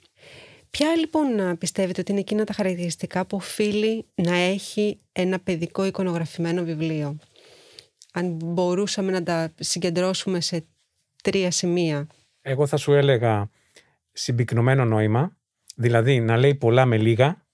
Ποια 0.78 0.96
λοιπόν 0.96 1.58
πιστεύετε 1.58 2.02
ότι 2.02 2.12
είναι 2.12 2.20
εκείνα 2.20 2.44
τα 2.44 2.54
χαρακτηριστικά 2.54 3.26
που 3.26 3.38
οφείλει 3.38 4.06
να 4.16 4.36
έχει 4.36 5.00
ένα 5.12 5.40
παιδικό 5.40 5.86
εικονογραφημένο 5.86 6.64
βιβλίο; 6.64 7.18
Αν 8.14 8.32
μπορούσαμε 8.44 9.12
να 9.12 9.24
τα 9.24 9.54
συγκεντρώσουμε 9.60 10.42
σε 10.42 10.66
τρία 11.24 11.52
σημεία. 11.52 12.08
Εγώ 12.42 12.68
θα 12.68 12.78
σου 12.78 12.94
έλεγα 12.94 13.50
συμπυκνωμένο 14.12 14.86
νόημα, 14.86 15.38
δηλαδή 15.76 16.20
να 16.20 16.38
λέει 16.38 16.56
πολλά 16.56 16.86
με 16.86 16.98
λίγα, 16.98 17.46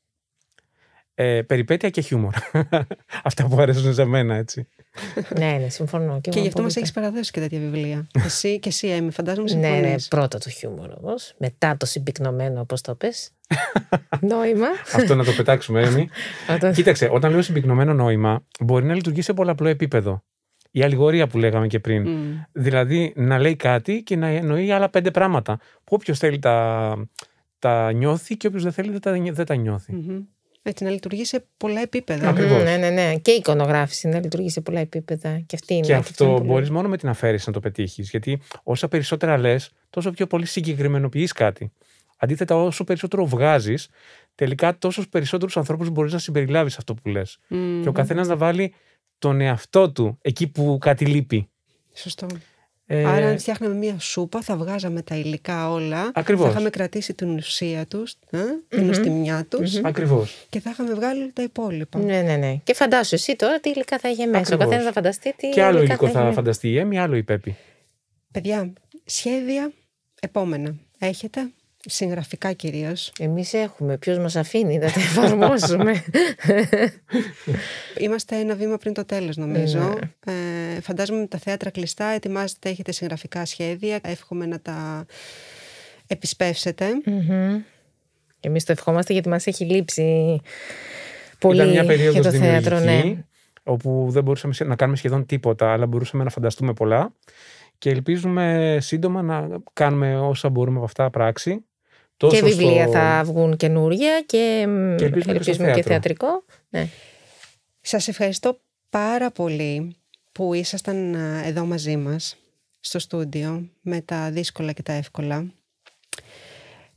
ε, 1.14 1.42
περιπέτεια 1.42 1.90
και 1.90 2.02
χιούμορ. 2.02 2.34
Αυτά 3.24 3.48
που 3.48 3.60
αρέσουν 3.60 3.94
σε 3.94 4.06
μένα, 4.06 4.36
έτσι. 4.36 4.68
Ναι, 5.38 5.58
ναι, 5.62 5.70
συμφωνώ. 5.70 6.20
Και, 6.22 6.30
και 6.30 6.40
γι' 6.40 6.48
αυτό 6.48 6.62
μας 6.62 6.76
έχεις 6.76 6.92
παραδώσει 6.92 7.32
και 7.32 7.40
τέτοια 7.40 7.60
βιβλία. 7.60 8.08
εσύ 8.26 8.60
και 8.60 8.70
εσύ, 8.70 8.88
Έμι, 8.88 9.12
φαντάζομαι 9.12 9.48
συμφωνείς. 9.48 9.82
Ναι, 9.82 9.88
ναι, 9.88 9.96
πρώτα 10.10 10.38
το 10.38 10.50
χιούμορ 10.50 10.90
όμως. 11.02 11.34
Μετά 11.38 11.78
το 11.78 11.86
συμπυκνωμένο, 11.86 12.62
όπως 12.62 12.82
το 12.82 12.96
πες. 12.96 13.32
νόημα. 14.32 14.68
Αυτό 14.94 15.16
να 15.16 15.24
το 15.24 15.32
πετάξουμε, 15.32 15.82
Έμι. 15.82 16.10
Κοίταξε, 16.76 17.10
όταν 17.12 17.32
λέω 17.32 17.42
συμπυκνωμένο 17.42 17.94
νόημα, 17.94 18.46
μπορεί 18.60 18.86
να 18.86 18.94
λειτουργεί 18.94 19.22
σε 19.22 19.34
πολλαπλό 19.34 19.68
επίπεδο. 19.68 20.24
Η 20.72 20.84
αλληγορία 20.84 21.28
που 21.28 21.38
λέγαμε 21.38 21.68
και 21.68 21.80
πριν. 21.80 22.08
Δηλαδή 22.52 23.14
να 23.16 23.40
λέει 23.40 23.56
κάτι 23.56 24.04
και 24.04 24.16
να 24.16 24.28
εννοεί 24.28 24.72
άλλα 24.72 24.90
πέντε 24.90 25.12
πράγματα. 25.12 25.58
Που 25.58 25.96
όποιος 25.96 26.20
θέλει 26.20 26.40
τα, 26.40 26.96
τα 27.60 27.92
νιώθει 27.92 28.38
και 28.38 28.48
όποιος 28.48 28.64
δεν 28.64 28.72
θέλει 28.72 28.92
δεν 28.92 29.02
τα, 29.02 29.12
δεν 29.12 29.46
τα 29.46 29.56
νιωθει 29.56 29.94
έτσι, 30.64 30.84
να 30.84 30.90
λειτουργεί 30.90 31.26
σε 31.26 31.46
πολλά 31.58 31.82
επίπεδα. 31.82 32.30
Ακριβώς. 32.30 32.64
Ναι, 32.64 32.78
ναι, 32.78 32.90
ναι. 32.90 33.16
Και 33.22 33.32
η 33.32 33.36
εικονογράφηση 33.36 34.08
να 34.08 34.20
λειτουργεί 34.20 34.50
σε 34.50 34.62
πολλά 34.62 34.80
επίπεδα. 34.80 35.40
Και, 35.40 35.56
αυτή 35.56 35.74
είναι, 35.74 35.86
και 35.86 35.94
αυτό 35.94 36.40
μπορείς 36.40 36.70
μόνο 36.70 36.88
με 36.88 36.98
την 36.98 37.10
αφαίρεση 37.10 37.44
να 37.48 37.54
το 37.54 37.60
πετύχεις. 37.60 38.10
Γιατί 38.10 38.42
όσα 38.64 38.88
περισσότερα 38.88 39.38
λες, 39.38 39.72
τόσο 39.90 40.12
πιο 40.12 40.28
πολύ 40.28 40.46
συγκεκριμενοποιείς 40.46 41.32
κάτι. 41.32 41.72
Αντίθετα, 42.18 42.56
όσο 42.56 42.84
περισσότερο 42.84 43.26
βγάζεις, 43.26 43.90
τελικά 44.36 44.78
τόσο 44.78 45.04
περισσότερους 45.10 45.58
ανθρώπους 45.58 45.90
μπορείς 45.90 46.14
να 46.14 46.20
συμπεριλάβεις 46.20 46.78
αυτό 46.78 46.94
που 46.94 47.10
λες. 47.10 47.40
Και 47.82 47.88
ο 47.88 47.92
καθένας 47.92 48.28
να 48.28 48.38
βάλει 48.38 48.74
τον 49.20 49.42
εαυτό 49.42 49.92
του 49.92 50.18
εκεί 50.22 50.48
που 50.48 50.78
κάτι 50.82 51.06
λείπει. 51.06 51.50
Σωστό. 51.94 52.28
Ε... 52.94 53.06
Άρα, 53.06 53.28
αν 53.28 53.40
φτιάχναμε 53.40 53.74
μία 53.76 54.00
σούπα, 54.00 54.42
θα 54.42 54.56
βγάζαμε 54.56 55.02
τα 55.02 55.16
υλικά 55.16 55.72
όλα. 55.72 56.12
Ακριβώς. 56.14 56.46
Θα 56.46 56.52
είχαμε 56.52 56.70
κρατήσει 56.70 57.14
την 57.14 57.36
ουσία 57.36 57.86
τους, 57.86 58.16
ε, 58.30 58.38
την 58.68 58.86
νοστιμιά 58.86 59.46
τους. 59.50 59.78
mm 59.78 59.82
Ακριβώς. 59.84 60.46
Και 60.50 60.60
θα 60.60 60.70
είχαμε 60.70 60.94
βγάλει 60.94 61.32
τα 61.34 61.44
υπόλοιπα. 61.44 62.00
Ναι, 62.00 62.22
ναι, 62.22 62.36
ναι. 62.36 62.56
Και 62.64 62.74
φαντάσου 62.74 63.16
εσύ 63.16 63.36
τώρα 63.36 63.60
τι 63.60 63.70
υλικά 63.70 64.00
θα 64.00 64.10
είχε 64.10 64.26
μέσα. 64.26 64.56
Ο 64.56 64.58
καθένας 64.58 64.84
θα 64.84 64.92
φανταστεί 64.92 65.34
τι. 65.38 65.50
Και 65.50 65.64
άλλο 65.64 65.82
υλικό 65.82 66.08
θα, 66.08 66.22
θα 66.22 66.32
φανταστεί 66.32 66.70
η 66.70 66.78
Έμι, 66.78 67.00
άλλο 67.00 67.16
η 67.16 67.24
Πέπη. 67.24 67.56
Παιδιά, 68.32 68.74
σχέδια 69.06 69.72
επόμενα. 70.22 70.76
Έχετε; 71.00 71.52
Συγγραφικά 71.86 72.54
κυρίως. 72.54 73.12
Εμείς 73.20 73.54
έχουμε. 73.54 73.98
Ποιος 73.98 74.18
μας 74.18 74.36
αφήνει 74.36 74.78
να 74.78 74.92
τα 74.92 75.00
εφαρμόσουμε; 75.00 76.04
Είμαστε 78.04 78.40
ένα 78.40 78.56
βήμα 78.56 78.78
πριν 78.78 78.94
το 78.94 79.06
τέλος, 79.06 79.38
νομίζω. 79.38 79.80
Ναι. 79.80 80.76
Ε, 80.76 80.82
φαντάζομαι 80.82 81.20
με 81.20 81.28
τα 81.28 81.38
θέατρα 81.38 81.70
κλειστά 81.70 82.06
ετοιμάζετε, 82.06 82.70
έχετε 82.70 82.92
συγγραφικά 82.92 83.46
σχέδια. 83.46 84.00
Εύχομαι 84.04 84.46
να 84.46 84.60
τα 84.60 85.06
επισπεύσετε. 86.08 86.86
Mm-hmm. 87.06 87.62
Εμείς 88.40 88.64
το 88.64 88.72
ευχόμαστε 88.72 89.14
γιατί 89.14 89.30
μας 89.30 89.48
έχει 89.48 89.66
λείψει 89.66 90.42
πολύ 91.40 91.56
Ήταν 91.56 91.70
μια 91.70 91.86
περίοδος 91.86 92.14
για 92.14 92.32
το 92.32 92.38
θέατρο. 92.38 92.80
Ναι. 92.80 93.24
Όπου 93.64 94.08
δεν 94.10 94.24
μπορούσαμε 94.24 94.54
να 94.60 94.76
κάνουμε 94.76 94.98
σχεδόν 94.98 95.26
τίποτα, 95.26 95.72
αλλά 95.72 95.86
μπορούσαμε 95.86 96.24
να 96.24 96.30
φανταστούμε 96.30 96.74
πολλά. 96.74 97.14
Και 97.78 97.90
ελπίζουμε 97.90 98.78
σύντομα 98.82 99.22
να 99.22 99.48
κάνουμε 99.74 100.20
όσα 100.20 100.50
μπορούμε 100.50 100.76
από 100.76 100.86
αυτά 100.86 101.10
πράξη 101.10 101.66
και 102.18 102.42
βιβλία 102.42 102.88
θα 102.88 103.24
βγουν 103.26 103.58
καινούργια 103.58 104.22
και, 104.26 104.68
και 104.98 105.06
ελπίζουμε, 105.06 105.74
και, 105.74 105.82
θεατρικό. 105.82 106.44
Ναι. 106.70 106.88
Σας 107.82 108.08
ευχαριστώ 108.08 108.60
πάρα 108.90 109.32
πολύ 109.32 109.96
που 110.32 110.54
ήσασταν 110.54 111.16
εδώ 111.46 111.66
μαζί 111.66 111.98
μας 111.98 112.38
στο 112.80 113.00
στούντιο 113.00 113.70
με 113.82 114.02
τα 114.02 114.32
δύσκολα 114.32 114.72
και 114.72 114.82
τα 114.82 114.94
εύκολα. 114.94 115.46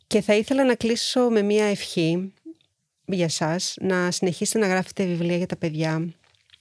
Και 0.06 0.20
θα 0.20 0.34
ήθελα 0.34 0.64
να 0.64 0.74
κλείσω 0.74 1.20
με 1.20 1.42
μία 1.42 1.64
ευχή 1.64 2.32
για 3.04 3.28
σας 3.28 3.76
να 3.80 4.10
συνεχίσετε 4.10 4.58
να 4.58 4.66
γράφετε 4.66 5.04
βιβλία 5.04 5.36
για 5.36 5.46
τα 5.46 5.56
παιδιά 5.56 6.08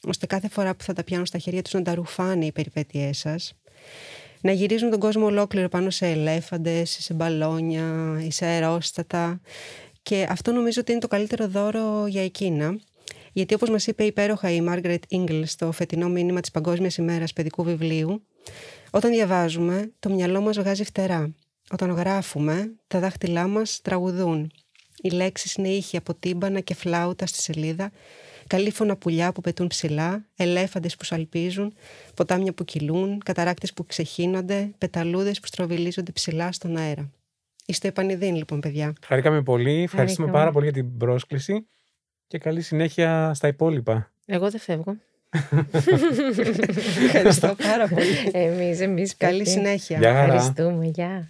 ώστε 0.08 0.26
κάθε 0.26 0.50
φορά 0.50 0.76
που 0.76 0.84
θα 0.84 0.94
τα 0.94 1.04
πιάνουν 1.04 1.26
στα 1.26 1.38
χέρια 1.38 1.62
τους 1.62 1.74
να 1.74 1.82
τα 1.82 1.96
ρουφάνε 1.96 2.46
οι 2.46 2.52
περιπέτειές 2.52 3.18
σας 3.18 3.54
να 4.46 4.52
γυρίζουν 4.52 4.90
τον 4.90 5.00
κόσμο 5.00 5.26
ολόκληρο 5.26 5.70
πάνω 5.70 5.90
σε 5.90 6.08
ελέφαντες, 6.08 6.98
σε 7.00 7.14
μπαλόνια 7.14 8.18
ή 8.22 8.32
σε 8.32 8.46
αερόστατα. 8.46 9.42
Και 10.04 10.28
αυτό 10.30 10.52
νομίζω 10.52 10.82
ότι 10.82 10.92
είναι 10.92 11.02
το 11.02 11.08
καλύτερο 11.08 11.48
δώρο 11.48 12.08
για 12.08 12.24
εκείνα. 12.24 12.80
Γιατί 13.34 13.54
όπως 13.54 13.70
μας 13.70 13.88
είπε 13.88 14.04
υπέροχα 14.04 14.52
η 14.52 14.62
Μάργρετ 14.62 15.04
Ίγκλ 15.08 15.42
στο 15.44 15.72
φετινό 15.72 16.10
μήνυμα 16.10 16.40
της 16.40 16.52
Παγκόσμιας 16.52 16.98
ημέρας 16.98 17.34
παιδικού 17.34 17.64
βιβλίου 17.64 18.22
όταν 18.92 19.12
διαβάζουμε 19.12 19.92
το 20.00 20.10
μυαλό 20.10 20.42
μας 20.42 20.58
βγάζει 20.58 20.84
φτερά. 20.84 21.34
Όταν 21.72 21.92
γράφουμε 21.92 22.72
τα 22.88 23.00
δάχτυλά 23.00 23.48
μας 23.48 23.80
τραγουδούν. 23.82 24.52
Οι 25.02 25.10
λέξεις 25.10 25.54
είναι 25.54 25.70
ήχοι 25.70 25.98
από 25.98 26.14
τύμπανα 26.14 26.60
και 26.60 26.74
φλάουτα 26.74 27.26
στη 27.26 27.42
σελίδα 27.42 27.92
καλήφωνα 28.48 28.96
πουλιά 28.96 29.32
που 29.32 29.42
πετούν 29.42 29.68
ψηλά, 29.68 30.26
ελέφαντες 30.36 30.96
που 30.96 31.04
σαλπίζουν, 31.04 31.74
ποτάμια 32.16 32.54
που 32.54 32.66
κυλούν, 32.66 33.22
καταράκτες 33.26 33.74
που 33.74 33.86
ξεχύνονται, 33.86 34.70
πεταλούδες 34.78 35.40
που 35.40 35.48
στροβιλίζονται 35.48 36.12
ψηλά 36.12 36.52
στον 36.52 36.78
αέρα. 36.78 37.12
Είστε 37.66 37.88
επανειδήν 37.88 38.36
λοιπόν 38.36 38.60
παιδιά. 38.60 38.94
Χαρήκαμε 39.06 39.42
πολύ, 39.42 39.82
ευχαριστούμε 39.82 40.32
πάρα 40.32 40.52
πολύ 40.52 40.66
για 40.66 40.74
την 40.74 40.98
πρόσκληση 40.98 41.68
και 42.28 42.38
καλή 42.38 42.62
συνέχεια 42.62 43.32
στα 43.34 43.48
υπόλοιπα. 43.48 44.12
Εγώ 44.26 44.50
δεν 44.50 44.60
φεύγω. 44.60 44.96
Ευχαριστώ 47.06 47.56
πάρα 47.64 47.88
πολύ. 47.88 48.32
Εμείς, 48.32 48.80
εμείς. 48.80 49.18
Καλή 49.18 49.48
συνέχεια. 49.48 49.98
Γεια 49.98 50.14
χαρά. 50.14 50.34
Ευχαριστούμε, 50.34 50.86
γεια. 50.86 51.30